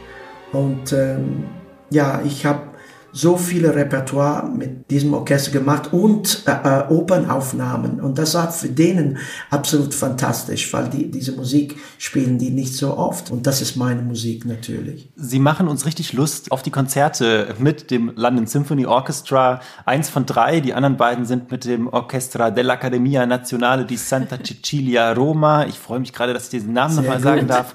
Und 0.52 0.92
ähm, 0.92 1.44
ja, 1.90 2.22
ich 2.24 2.46
habe 2.46 2.71
so 3.12 3.36
viele 3.36 3.74
Repertoire 3.74 4.48
mit 4.48 4.90
diesem 4.90 5.12
Orchester 5.12 5.52
gemacht 5.52 5.92
und 5.92 6.44
äh, 6.46 6.50
äh, 6.50 6.88
Opernaufnahmen. 6.88 8.00
Und 8.00 8.16
das 8.18 8.34
war 8.34 8.50
für 8.50 8.68
denen 8.68 9.18
absolut 9.50 9.94
fantastisch, 9.94 10.72
weil 10.72 10.88
die 10.88 11.10
diese 11.10 11.32
Musik 11.32 11.76
spielen 11.98 12.38
die 12.38 12.50
nicht 12.50 12.74
so 12.74 12.96
oft. 12.96 13.30
Und 13.30 13.46
das 13.46 13.60
ist 13.60 13.76
meine 13.76 14.00
Musik 14.00 14.46
natürlich. 14.46 15.12
Sie 15.14 15.38
machen 15.38 15.68
uns 15.68 15.84
richtig 15.84 16.14
Lust 16.14 16.50
auf 16.50 16.62
die 16.62 16.70
Konzerte 16.70 17.54
mit 17.58 17.90
dem 17.90 18.12
London 18.16 18.46
Symphony 18.46 18.86
Orchestra. 18.86 19.60
Eins 19.84 20.08
von 20.08 20.24
drei, 20.24 20.60
die 20.60 20.72
anderen 20.72 20.96
beiden 20.96 21.26
sind 21.26 21.50
mit 21.50 21.66
dem 21.66 21.88
Orchestra 21.88 22.48
dell'Accademia 22.48 23.26
Nazionale 23.26 23.84
di 23.84 23.96
Santa 23.96 24.38
Cecilia 24.42 25.12
Roma. 25.12 25.66
Ich 25.66 25.78
freue 25.78 26.00
mich 26.00 26.14
gerade, 26.14 26.32
dass 26.32 26.44
ich 26.44 26.50
diesen 26.50 26.72
Namen 26.72 26.96
nochmal 26.96 27.20
sagen 27.20 27.46
darf. 27.46 27.74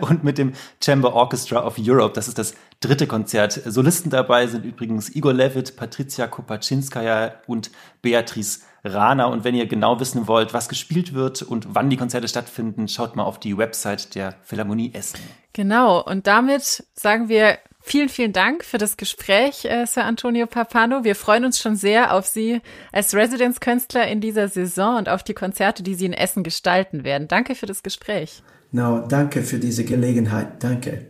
Und 0.00 0.22
mit 0.22 0.38
dem 0.38 0.52
Chamber 0.82 1.12
Orchestra 1.12 1.66
of 1.66 1.74
Europe. 1.78 2.12
Das 2.14 2.28
ist 2.28 2.38
das 2.38 2.54
dritte 2.80 3.06
Konzert. 3.06 3.60
Solisten 3.64 4.10
dabei 4.10 4.46
sind 4.46 4.75
übrigens 4.76 5.14
Igor 5.14 5.32
Levitt, 5.32 5.76
Patricia 5.76 6.26
Kopaczynskaja 6.26 7.32
und 7.46 7.70
Beatrice 8.02 8.60
Rana. 8.84 9.26
Und 9.26 9.44
wenn 9.44 9.54
ihr 9.54 9.66
genau 9.66 9.98
wissen 10.00 10.28
wollt, 10.28 10.52
was 10.52 10.68
gespielt 10.68 11.14
wird 11.14 11.42
und 11.42 11.74
wann 11.74 11.88
die 11.90 11.96
Konzerte 11.96 12.28
stattfinden, 12.28 12.88
schaut 12.88 13.16
mal 13.16 13.24
auf 13.24 13.40
die 13.40 13.56
Website 13.56 14.14
der 14.14 14.34
Philharmonie 14.42 14.92
Essen. 14.94 15.20
Genau. 15.52 16.02
Und 16.02 16.26
damit 16.26 16.84
sagen 16.94 17.28
wir 17.28 17.58
Vielen, 17.88 18.08
vielen 18.08 18.32
Dank 18.32 18.64
für 18.64 18.78
das 18.78 18.96
Gespräch, 18.96 19.64
äh, 19.64 19.86
Sir 19.86 20.06
Antonio 20.06 20.48
Papano. 20.48 21.04
Wir 21.04 21.14
freuen 21.14 21.44
uns 21.44 21.60
schon 21.60 21.76
sehr 21.76 22.12
auf 22.14 22.26
Sie 22.26 22.60
als 22.90 23.14
Residenzkünstler 23.14 24.08
in 24.08 24.20
dieser 24.20 24.48
Saison 24.48 24.96
und 24.96 25.08
auf 25.08 25.22
die 25.22 25.34
Konzerte, 25.34 25.84
die 25.84 25.94
Sie 25.94 26.06
in 26.06 26.12
Essen 26.12 26.42
gestalten 26.42 27.04
werden. 27.04 27.28
Danke 27.28 27.54
für 27.54 27.66
das 27.66 27.84
Gespräch. 27.84 28.42
No, 28.72 29.06
danke 29.06 29.42
für 29.42 29.60
diese 29.60 29.84
Gelegenheit. 29.84 30.64
Danke. 30.64 31.06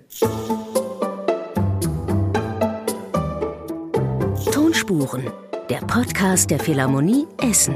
Tonspuren, 4.87 5.25
der 5.69 5.79
Podcast 5.79 6.51
der 6.51 6.61
Philharmonie 6.61 7.27
Essen. 7.43 7.75